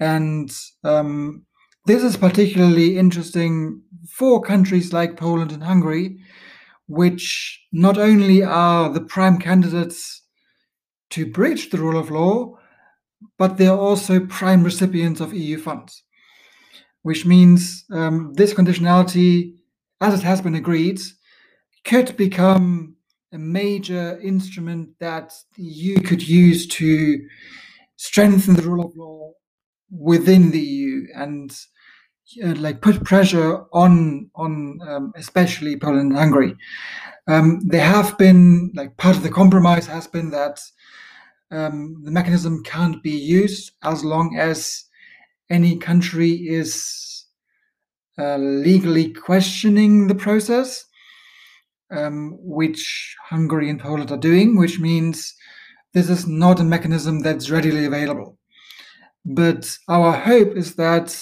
And 0.00 0.50
um, 0.84 1.46
this 1.86 2.02
is 2.02 2.16
particularly 2.16 2.98
interesting 2.98 3.82
for 4.10 4.42
countries 4.42 4.92
like 4.92 5.16
Poland 5.16 5.52
and 5.52 5.62
Hungary, 5.62 6.18
which 6.86 7.60
not 7.72 7.98
only 7.98 8.42
are 8.42 8.90
the 8.90 9.00
prime 9.00 9.38
candidates 9.38 10.22
to 11.10 11.30
breach 11.30 11.70
the 11.70 11.78
rule 11.78 11.98
of 11.98 12.10
law, 12.10 12.58
but 13.38 13.56
they're 13.56 13.72
also 13.72 14.20
prime 14.26 14.62
recipients 14.62 15.20
of 15.20 15.34
EU 15.34 15.58
funds, 15.58 16.02
which 17.02 17.24
means 17.26 17.84
um, 17.90 18.32
this 18.34 18.54
conditionality, 18.54 19.54
as 20.00 20.14
it 20.14 20.22
has 20.22 20.40
been 20.40 20.54
agreed, 20.54 21.00
could 21.84 22.16
become 22.16 22.96
a 23.32 23.38
major 23.38 24.18
instrument 24.20 24.90
that 25.00 25.32
EU 25.56 26.00
could 26.00 26.26
use 26.26 26.66
to 26.66 27.18
strengthen 27.96 28.54
the 28.54 28.62
rule 28.62 28.84
of 28.84 28.96
law 28.96 29.32
within 29.90 30.50
the 30.50 30.60
EU 30.60 31.06
and 31.14 31.56
uh, 32.44 32.54
like 32.56 32.82
put 32.82 33.04
pressure 33.04 33.64
on 33.72 34.30
on 34.34 34.78
um, 34.86 35.12
especially 35.16 35.78
Poland 35.78 36.10
and 36.10 36.18
Hungary. 36.18 36.56
Um, 37.26 37.60
there 37.66 37.84
have 37.84 38.16
been 38.18 38.70
like 38.74 38.96
part 38.96 39.16
of 39.16 39.22
the 39.22 39.30
compromise 39.30 39.86
has 39.86 40.06
been 40.06 40.30
that 40.30 40.60
um, 41.50 42.02
the 42.04 42.10
mechanism 42.10 42.62
can't 42.64 43.02
be 43.02 43.16
used 43.16 43.72
as 43.82 44.04
long 44.04 44.36
as 44.38 44.84
any 45.50 45.76
country 45.78 46.30
is 46.32 47.26
uh, 48.18 48.36
legally 48.36 49.12
questioning 49.12 50.06
the 50.08 50.14
process, 50.14 50.84
um, 51.90 52.36
which 52.40 53.16
Hungary 53.28 53.70
and 53.70 53.80
Poland 53.80 54.10
are 54.10 54.18
doing, 54.18 54.58
which 54.58 54.78
means 54.80 55.34
this 55.94 56.10
is 56.10 56.26
not 56.26 56.60
a 56.60 56.64
mechanism 56.64 57.20
that's 57.20 57.50
readily 57.50 57.84
available. 57.84 58.38
But 59.24 59.76
our 59.88 60.12
hope 60.12 60.56
is 60.56 60.74
that 60.76 61.16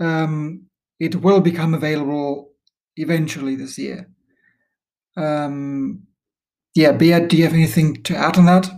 um, 0.00 0.66
it 1.00 1.16
will 1.16 1.40
become 1.40 1.74
available 1.74 2.50
eventually 2.96 3.56
this 3.56 3.78
year. 3.78 4.08
Um, 5.16 6.04
yeah, 6.74 6.92
Beat, 6.92 7.28
do 7.28 7.36
you 7.36 7.44
have 7.44 7.54
anything 7.54 8.02
to 8.04 8.16
add 8.16 8.38
on 8.38 8.46
that? 8.46 8.70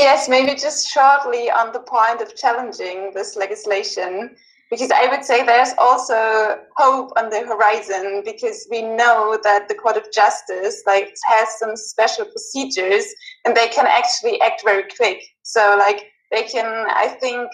Yes, 0.00 0.30
maybe 0.30 0.54
just 0.58 0.88
shortly 0.88 1.50
on 1.50 1.74
the 1.74 1.80
point 1.80 2.22
of 2.22 2.34
challenging 2.34 3.12
this 3.12 3.36
legislation, 3.36 4.34
because 4.70 4.90
I 4.90 5.06
would 5.10 5.26
say 5.26 5.44
there's 5.44 5.74
also 5.76 6.58
hope 6.78 7.12
on 7.18 7.28
the 7.28 7.40
horizon 7.40 8.22
because 8.24 8.66
we 8.70 8.80
know 8.80 9.38
that 9.42 9.68
the 9.68 9.74
Court 9.74 9.98
of 9.98 10.10
Justice 10.10 10.82
like 10.86 11.12
has 11.26 11.48
some 11.58 11.76
special 11.76 12.24
procedures 12.24 13.04
and 13.44 13.54
they 13.54 13.68
can 13.68 13.86
actually 13.86 14.40
act 14.40 14.62
very 14.64 14.84
quick. 14.96 15.22
So 15.42 15.76
like 15.78 16.06
they 16.30 16.44
can, 16.44 16.86
I 16.88 17.08
think, 17.20 17.50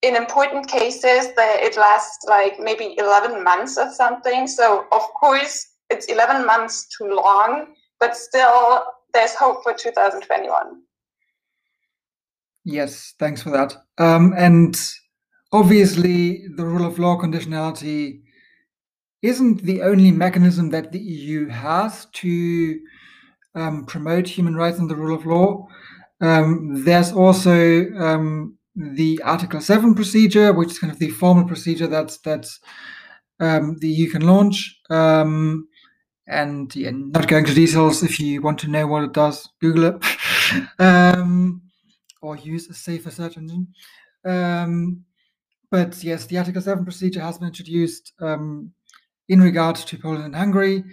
in 0.00 0.16
important 0.16 0.66
cases 0.66 1.34
that 1.36 1.56
it 1.60 1.76
lasts 1.76 2.24
like 2.26 2.58
maybe 2.58 2.94
11 2.96 3.44
months 3.44 3.76
or 3.76 3.90
something 3.90 4.46
so 4.46 4.86
of 4.92 5.02
course 5.20 5.66
it's 5.90 6.06
11 6.06 6.46
months 6.46 6.86
too 6.96 7.14
long 7.14 7.74
but 8.00 8.16
still 8.16 8.82
there's 9.12 9.34
hope 9.34 9.62
for 9.62 9.72
2021 9.72 10.82
yes 12.64 13.14
thanks 13.18 13.42
for 13.42 13.50
that 13.50 13.76
um, 13.98 14.32
and 14.36 14.76
obviously 15.52 16.46
the 16.56 16.64
rule 16.64 16.86
of 16.86 16.98
law 16.98 17.16
conditionality 17.16 18.20
isn't 19.22 19.62
the 19.62 19.82
only 19.82 20.10
mechanism 20.10 20.70
that 20.70 20.92
the 20.92 20.98
eu 20.98 21.48
has 21.48 22.06
to 22.12 22.78
um, 23.54 23.84
promote 23.86 24.26
human 24.26 24.54
rights 24.54 24.78
and 24.78 24.90
the 24.90 24.96
rule 24.96 25.16
of 25.16 25.26
law 25.26 25.66
um, 26.20 26.84
there's 26.84 27.12
also 27.12 27.90
um, 27.98 28.56
the 28.76 29.20
Article 29.22 29.60
7 29.60 29.94
procedure, 29.94 30.52
which 30.52 30.70
is 30.70 30.78
kind 30.78 30.92
of 30.92 30.98
the 30.98 31.10
formal 31.10 31.44
procedure 31.44 31.86
that 31.86 32.16
that 32.24 32.46
um, 33.40 33.76
the 33.80 33.88
EU 33.88 34.10
can 34.10 34.22
launch. 34.22 34.80
Um, 34.90 35.68
and 36.26 36.74
yeah, 36.74 36.90
not 36.92 37.28
going 37.28 37.44
into 37.44 37.54
details. 37.54 38.02
If 38.02 38.18
you 38.18 38.40
want 38.40 38.58
to 38.60 38.68
know 38.68 38.86
what 38.86 39.04
it 39.04 39.12
does, 39.12 39.48
Google 39.60 39.84
it, 39.84 40.68
or 42.24 42.36
use 42.36 42.68
a 42.68 42.74
safer 42.74 43.10
search 43.10 43.36
engine. 43.36 43.68
Um, 44.24 45.04
but 45.70 46.02
yes, 46.02 46.26
the 46.26 46.38
Article 46.38 46.62
7 46.62 46.84
procedure 46.84 47.20
has 47.20 47.38
been 47.38 47.48
introduced 47.48 48.12
um, 48.20 48.72
in 49.28 49.40
regard 49.40 49.76
to 49.76 49.98
Poland 49.98 50.24
and 50.24 50.36
Hungary, 50.36 50.84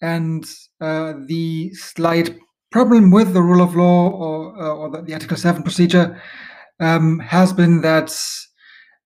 and 0.00 0.44
uh, 0.80 1.14
the 1.26 1.72
slight 1.74 2.38
problem 2.70 3.10
with 3.10 3.34
the 3.34 3.42
rule 3.42 3.62
of 3.62 3.76
law 3.76 4.10
or, 4.10 4.62
uh, 4.62 4.74
or 4.74 4.90
the, 4.90 5.02
the 5.02 5.12
Article 5.12 5.36
7 5.36 5.62
procedure 5.62 6.20
um, 6.80 7.18
has 7.18 7.52
been 7.52 7.80
that 7.82 8.16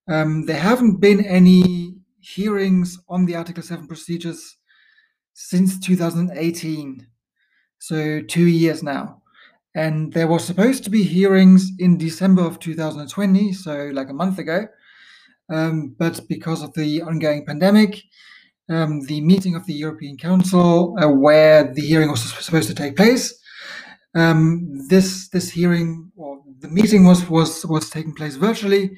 um, 0.08 0.46
there 0.46 0.60
haven't 0.60 1.00
been 1.00 1.24
any 1.24 1.94
hearings 2.20 2.98
on 3.08 3.26
the 3.26 3.36
Article 3.36 3.62
7 3.62 3.86
procedures 3.86 4.56
since 5.34 5.78
2018. 5.80 7.06
So, 7.78 8.20
two 8.22 8.46
years 8.46 8.82
now. 8.82 9.22
And 9.76 10.10
there 10.14 10.26
was 10.26 10.42
supposed 10.42 10.84
to 10.84 10.90
be 10.90 11.02
hearings 11.02 11.70
in 11.78 11.98
December 11.98 12.42
of 12.42 12.58
2020, 12.58 13.52
so 13.52 13.90
like 13.92 14.08
a 14.08 14.14
month 14.14 14.38
ago. 14.38 14.66
Um, 15.52 15.94
but 15.98 16.18
because 16.30 16.62
of 16.62 16.72
the 16.72 17.02
ongoing 17.02 17.44
pandemic, 17.44 18.02
um, 18.70 19.02
the 19.02 19.20
meeting 19.20 19.54
of 19.54 19.66
the 19.66 19.74
European 19.74 20.16
Council, 20.16 20.96
uh, 20.98 21.08
where 21.08 21.74
the 21.74 21.82
hearing 21.82 22.10
was 22.10 22.22
supposed 22.42 22.68
to 22.68 22.74
take 22.74 22.96
place, 22.96 23.38
um, 24.14 24.66
this 24.88 25.28
this 25.28 25.50
hearing 25.50 26.10
or 26.16 26.42
the 26.60 26.68
meeting 26.68 27.04
was 27.04 27.28
was 27.28 27.66
was 27.66 27.90
taking 27.90 28.14
place 28.14 28.36
virtually, 28.36 28.96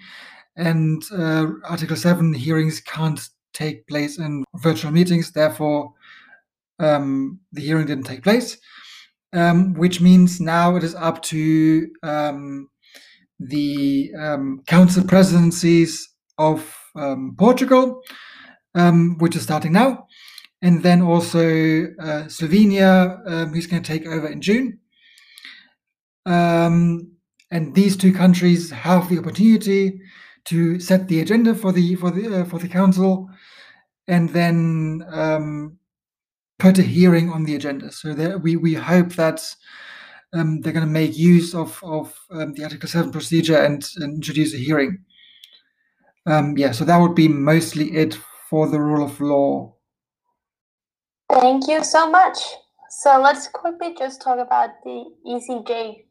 and 0.57 1.03
uh, 1.13 1.49
Article 1.65 1.97
Seven 1.97 2.33
hearings 2.33 2.81
can't 2.81 3.21
take 3.53 3.85
place 3.89 4.17
in 4.21 4.45
virtual 4.55 4.93
meetings. 4.93 5.33
Therefore, 5.33 5.93
um, 6.79 7.41
the 7.53 7.63
hearing 7.63 7.87
didn't 7.87 8.07
take 8.07 8.23
place, 8.23 8.59
um, 9.33 9.75
which 9.75 10.01
means 10.01 10.41
now 10.41 10.77
it 10.77 10.85
is 10.85 10.95
up 10.95 11.23
to 11.23 11.89
um, 12.03 12.69
the 13.39 14.11
um, 14.19 14.63
council 14.67 15.05
presidencies 15.05 16.09
of 16.39 16.77
um, 16.95 17.35
Portugal, 17.39 18.03
um, 18.75 19.17
which 19.19 19.37
is 19.37 19.43
starting 19.43 19.73
now, 19.73 20.07
and 20.63 20.83
then 20.83 21.03
also 21.03 21.41
uh, 21.41 22.25
Slovenia, 22.29 23.21
um, 23.27 23.53
who's 23.53 23.67
going 23.67 23.83
to 23.83 23.93
take 23.93 24.07
over 24.07 24.29
in 24.29 24.41
June. 24.41 24.79
And 27.51 27.75
these 27.75 27.97
two 27.97 28.13
countries 28.13 28.71
have 28.71 29.09
the 29.09 29.19
opportunity 29.19 30.01
to 30.45 30.79
set 30.81 31.09
the 31.09 31.21
agenda 31.21 31.55
for 31.55 31.73
the 31.73 31.95
for 31.95 32.11
the 32.11 32.41
uh, 32.41 32.45
for 32.45 32.59
the 32.59 32.69
council, 32.69 33.31
and 34.07 34.29
then 34.31 35.03
put 36.59 36.79
a 36.79 36.83
hearing 36.83 37.31
on 37.31 37.45
the 37.45 37.55
agenda. 37.55 37.93
So 37.93 38.15
that 38.15 38.43
we 38.43 38.57
we 38.57 38.75
hope 38.75 39.15
that 39.15 39.55
um, 40.33 40.61
they're 40.61 40.73
going 40.73 40.87
to 40.87 40.93
make 40.93 41.17
use 41.17 41.55
of 41.55 41.81
of 41.83 42.15
um, 42.31 42.53
the 42.55 42.65
Article 42.65 42.89
Seven 42.89 43.11
procedure 43.11 43.59
and, 43.59 43.89
and 43.97 44.15
introduce 44.17 44.55
a 44.55 44.59
hearing. 44.59 44.99
Um, 46.27 46.57
yeah, 46.59 46.73
so 46.73 46.85
that 46.85 46.99
would 46.99 47.15
be 47.15 47.29
mostly 47.29 47.97
it 47.97 48.19
for 48.51 48.69
the 48.69 48.81
rule 48.81 49.05
of 49.05 49.21
law. 49.21 49.75
Thank 51.31 51.69
you 51.69 51.85
so 51.85 52.11
much. 52.11 52.39
So 52.91 53.21
let's 53.21 53.49
quickly 53.49 53.95
just 53.99 54.21
talk 54.23 54.39
about 54.39 54.71
the 54.83 55.05
ECJ 55.27 56.09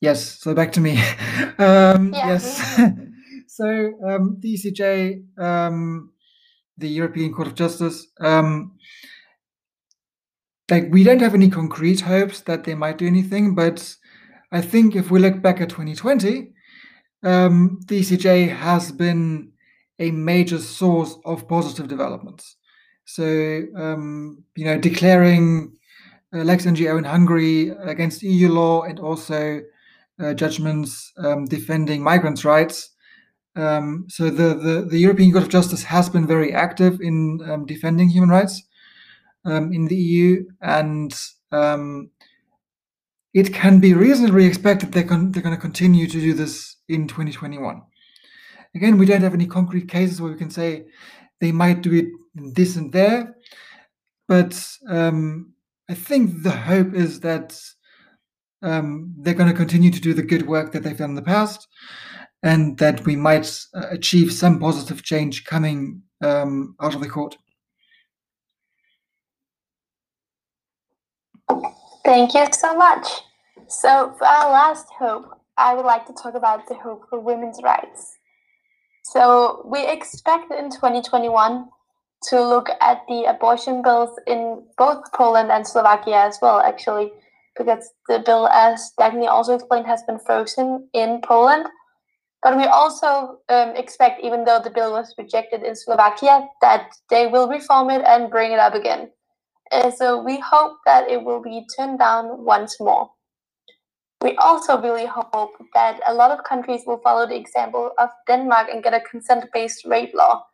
Yes, 0.00 0.40
so 0.40 0.54
back 0.54 0.72
to 0.72 0.80
me. 0.80 0.92
um, 1.58 2.12
Yeah. 2.12 2.28
Yes. 2.28 2.78
so 3.48 3.92
um, 4.06 4.36
the 4.40 4.54
ECJ, 4.54 5.38
um, 5.38 6.12
the 6.78 6.88
European 6.88 7.32
Court 7.32 7.48
of 7.48 7.54
Justice, 7.54 8.06
um, 8.20 8.72
like 10.70 10.88
we 10.90 11.04
don't 11.04 11.20
have 11.20 11.34
any 11.34 11.48
concrete 11.48 12.00
hopes 12.00 12.40
that 12.42 12.64
they 12.64 12.74
might 12.74 12.98
do 12.98 13.06
anything, 13.06 13.54
but 13.54 13.94
I 14.52 14.60
think 14.60 14.96
if 14.96 15.10
we 15.10 15.20
look 15.20 15.42
back 15.42 15.60
at 15.60 15.70
2020, 15.70 16.52
um, 17.22 17.80
the 17.86 18.00
ECJ 18.00 18.54
has 18.56 18.92
been 18.92 19.52
a 19.98 20.10
major 20.10 20.58
source 20.58 21.16
of 21.24 21.48
positive 21.48 21.88
developments. 21.88 22.56
So, 23.04 23.62
um, 23.76 24.44
you 24.56 24.64
know, 24.64 24.78
declaring 24.78 25.76
uh, 26.34 26.38
Lex 26.38 26.66
NGO 26.66 26.98
in 26.98 27.04
Hungary 27.04 27.70
against 27.70 28.22
EU 28.22 28.48
law 28.52 28.82
and 28.82 28.98
also 28.98 29.62
uh, 30.20 30.34
judgments 30.34 31.12
um, 31.18 31.44
defending 31.44 32.02
migrants' 32.02 32.44
rights. 32.44 32.90
Um, 33.56 34.04
so 34.08 34.28
the, 34.28 34.54
the, 34.54 34.86
the 34.88 34.98
European 34.98 35.32
Court 35.32 35.44
of 35.44 35.50
Justice 35.50 35.82
has 35.84 36.10
been 36.10 36.26
very 36.26 36.52
active 36.52 37.00
in 37.00 37.40
um, 37.50 37.64
defending 37.64 38.10
human 38.10 38.28
rights 38.28 38.62
um, 39.46 39.72
in 39.72 39.86
the 39.86 39.96
EU, 39.96 40.44
and 40.60 41.18
um, 41.52 42.10
it 43.32 43.54
can 43.54 43.80
be 43.80 43.94
reasonably 43.94 44.44
expected 44.44 44.92
they're, 44.92 45.04
con- 45.04 45.32
they're 45.32 45.42
going 45.42 45.54
to 45.54 45.60
continue 45.60 46.06
to 46.06 46.20
do 46.20 46.34
this 46.34 46.76
in 46.88 47.08
2021. 47.08 47.82
Again, 48.74 48.98
we 48.98 49.06
don't 49.06 49.22
have 49.22 49.34
any 49.34 49.46
concrete 49.46 49.88
cases 49.88 50.20
where 50.20 50.32
we 50.32 50.38
can 50.38 50.50
say 50.50 50.84
they 51.40 51.52
might 51.52 51.80
do 51.80 51.94
it 51.94 52.06
this 52.34 52.76
and 52.76 52.92
there, 52.92 53.36
but 54.28 54.68
um, 54.88 55.54
I 55.88 55.94
think 55.94 56.42
the 56.42 56.50
hope 56.50 56.92
is 56.92 57.20
that 57.20 57.58
um, 58.62 59.14
they're 59.18 59.34
going 59.34 59.50
to 59.50 59.56
continue 59.56 59.90
to 59.90 60.00
do 60.00 60.12
the 60.12 60.22
good 60.22 60.46
work 60.46 60.72
that 60.72 60.82
they've 60.82 60.96
done 60.96 61.10
in 61.10 61.16
the 61.16 61.22
past, 61.22 61.68
and 62.46 62.78
that 62.78 63.04
we 63.04 63.16
might 63.16 63.46
uh, 63.74 63.86
achieve 63.90 64.32
some 64.32 64.60
positive 64.60 65.02
change 65.02 65.44
coming 65.44 66.02
um, 66.22 66.76
out 66.80 66.94
of 66.94 67.00
the 67.00 67.08
court. 67.08 67.36
Thank 72.04 72.34
you 72.34 72.46
so 72.52 72.76
much. 72.76 73.06
So, 73.66 74.14
for 74.16 74.26
our 74.26 74.52
last 74.52 74.86
hope, 74.96 75.26
I 75.56 75.74
would 75.74 75.84
like 75.84 76.06
to 76.06 76.12
talk 76.12 76.34
about 76.34 76.68
the 76.68 76.74
hope 76.74 77.02
for 77.10 77.18
women's 77.18 77.58
rights. 77.64 78.16
So, 79.02 79.66
we 79.66 79.84
expect 79.84 80.52
in 80.52 80.70
2021 80.70 81.66
to 82.28 82.40
look 82.40 82.68
at 82.80 83.02
the 83.08 83.24
abortion 83.24 83.82
bills 83.82 84.10
in 84.28 84.62
both 84.78 85.02
Poland 85.12 85.50
and 85.50 85.66
Slovakia 85.66 86.18
as 86.18 86.38
well, 86.40 86.60
actually, 86.60 87.10
because 87.58 87.90
the 88.08 88.20
bill, 88.24 88.46
as 88.48 88.92
Dagny 89.00 89.26
also 89.26 89.56
explained, 89.56 89.86
has 89.86 90.04
been 90.04 90.20
frozen 90.20 90.88
in 90.92 91.20
Poland. 91.22 91.66
But 92.46 92.58
we 92.58 92.66
also 92.66 93.40
um, 93.48 93.74
expect, 93.74 94.22
even 94.22 94.44
though 94.44 94.60
the 94.62 94.70
bill 94.70 94.92
was 94.92 95.12
rejected 95.18 95.64
in 95.64 95.74
Slovakia, 95.74 96.46
that 96.60 96.92
they 97.10 97.26
will 97.26 97.48
reform 97.48 97.90
it 97.90 98.02
and 98.06 98.30
bring 98.30 98.52
it 98.52 98.60
up 98.60 98.72
again. 98.72 99.10
Uh, 99.72 99.90
so 99.90 100.22
we 100.22 100.38
hope 100.38 100.76
that 100.86 101.10
it 101.10 101.24
will 101.24 101.42
be 101.42 101.66
turned 101.76 101.98
down 101.98 102.44
once 102.44 102.78
more. 102.78 103.10
We 104.22 104.36
also 104.36 104.80
really 104.80 105.06
hope 105.06 105.54
that 105.74 105.98
a 106.06 106.14
lot 106.14 106.30
of 106.30 106.44
countries 106.44 106.82
will 106.86 106.98
follow 106.98 107.26
the 107.26 107.34
example 107.34 107.90
of 107.98 108.10
Denmark 108.28 108.68
and 108.72 108.80
get 108.80 108.94
a 108.94 109.00
consent 109.00 109.46
based 109.52 109.84
rape 109.84 110.14
law. 110.14 110.46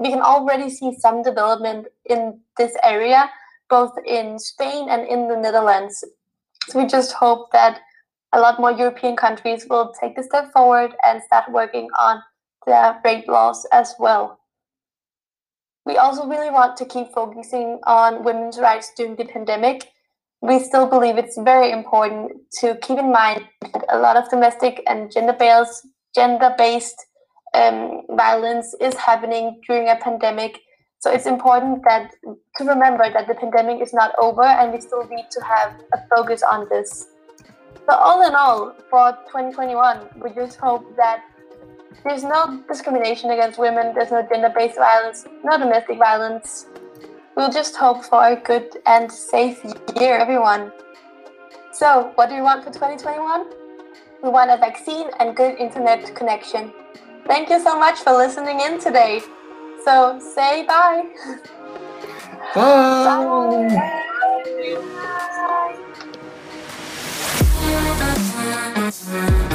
We 0.00 0.10
can 0.10 0.22
already 0.22 0.68
see 0.68 0.98
some 0.98 1.22
development 1.22 1.86
in 2.06 2.40
this 2.58 2.74
area, 2.82 3.30
both 3.70 3.92
in 4.04 4.40
Spain 4.40 4.88
and 4.90 5.06
in 5.06 5.28
the 5.28 5.36
Netherlands. 5.36 6.02
So 6.70 6.80
we 6.80 6.86
just 6.86 7.12
hope 7.12 7.52
that 7.52 7.82
a 8.36 8.40
lot 8.40 8.60
more 8.60 8.70
European 8.70 9.16
countries 9.16 9.66
will 9.68 9.94
take 9.98 10.14
the 10.14 10.22
step 10.22 10.52
forward 10.52 10.94
and 11.02 11.22
start 11.22 11.50
working 11.50 11.88
on 11.98 12.22
their 12.66 13.00
rape 13.02 13.26
laws 13.26 13.66
as 13.72 13.94
well. 13.98 14.38
We 15.86 15.96
also 15.96 16.26
really 16.26 16.50
want 16.50 16.76
to 16.76 16.84
keep 16.84 17.12
focusing 17.14 17.80
on 17.84 18.24
women's 18.24 18.58
rights 18.58 18.92
during 18.94 19.16
the 19.16 19.24
pandemic. 19.24 19.88
We 20.42 20.58
still 20.58 20.86
believe 20.86 21.16
it's 21.16 21.38
very 21.38 21.70
important 21.70 22.32
to 22.60 22.76
keep 22.82 22.98
in 22.98 23.10
mind 23.10 23.48
that 23.72 23.86
a 23.88 23.98
lot 23.98 24.16
of 24.16 24.28
domestic 24.28 24.82
and 24.86 25.10
gender-based 25.10 25.86
gender-based 26.14 27.06
um, 27.54 28.02
violence 28.10 28.74
is 28.80 28.94
happening 28.94 29.60
during 29.66 29.88
a 29.88 29.96
pandemic. 29.96 30.60
So 30.98 31.10
it's 31.10 31.26
important 31.26 31.84
that 31.88 32.10
to 32.56 32.64
remember 32.64 33.10
that 33.10 33.28
the 33.28 33.34
pandemic 33.34 33.80
is 33.80 33.94
not 33.94 34.12
over, 34.20 34.42
and 34.42 34.72
we 34.72 34.80
still 34.80 35.06
need 35.08 35.26
to 35.30 35.40
have 35.42 35.72
a 35.94 35.98
focus 36.14 36.42
on 36.42 36.68
this. 36.68 37.06
So 37.88 37.94
all 37.94 38.26
in 38.26 38.34
all, 38.34 38.74
for 38.90 39.12
2021, 39.28 40.08
we 40.20 40.30
just 40.30 40.58
hope 40.58 40.96
that 40.96 41.22
there's 42.04 42.24
no 42.24 42.62
discrimination 42.68 43.30
against 43.30 43.58
women, 43.58 43.94
there's 43.94 44.10
no 44.10 44.26
gender 44.28 44.52
based 44.54 44.76
violence, 44.76 45.26
no 45.44 45.56
domestic 45.58 45.98
violence. 45.98 46.66
We'll 47.36 47.50
just 47.50 47.76
hope 47.76 48.04
for 48.04 48.26
a 48.26 48.36
good 48.36 48.78
and 48.86 49.10
safe 49.10 49.62
year, 50.00 50.18
everyone. 50.18 50.72
So, 51.72 52.12
what 52.14 52.28
do 52.28 52.34
we 52.34 52.42
want 52.42 52.64
for 52.64 52.72
2021? 52.72 53.46
We 54.22 54.30
want 54.30 54.50
a 54.50 54.56
vaccine 54.56 55.08
and 55.20 55.36
good 55.36 55.56
internet 55.58 56.14
connection. 56.16 56.72
Thank 57.26 57.50
you 57.50 57.60
so 57.60 57.78
much 57.78 57.98
for 57.98 58.12
listening 58.12 58.60
in 58.60 58.80
today. 58.80 59.20
So, 59.84 60.18
say 60.18 60.64
bye. 60.66 61.04
Bye. 62.54 63.68
Bye. 63.68 64.02
Yeah. 69.08 69.45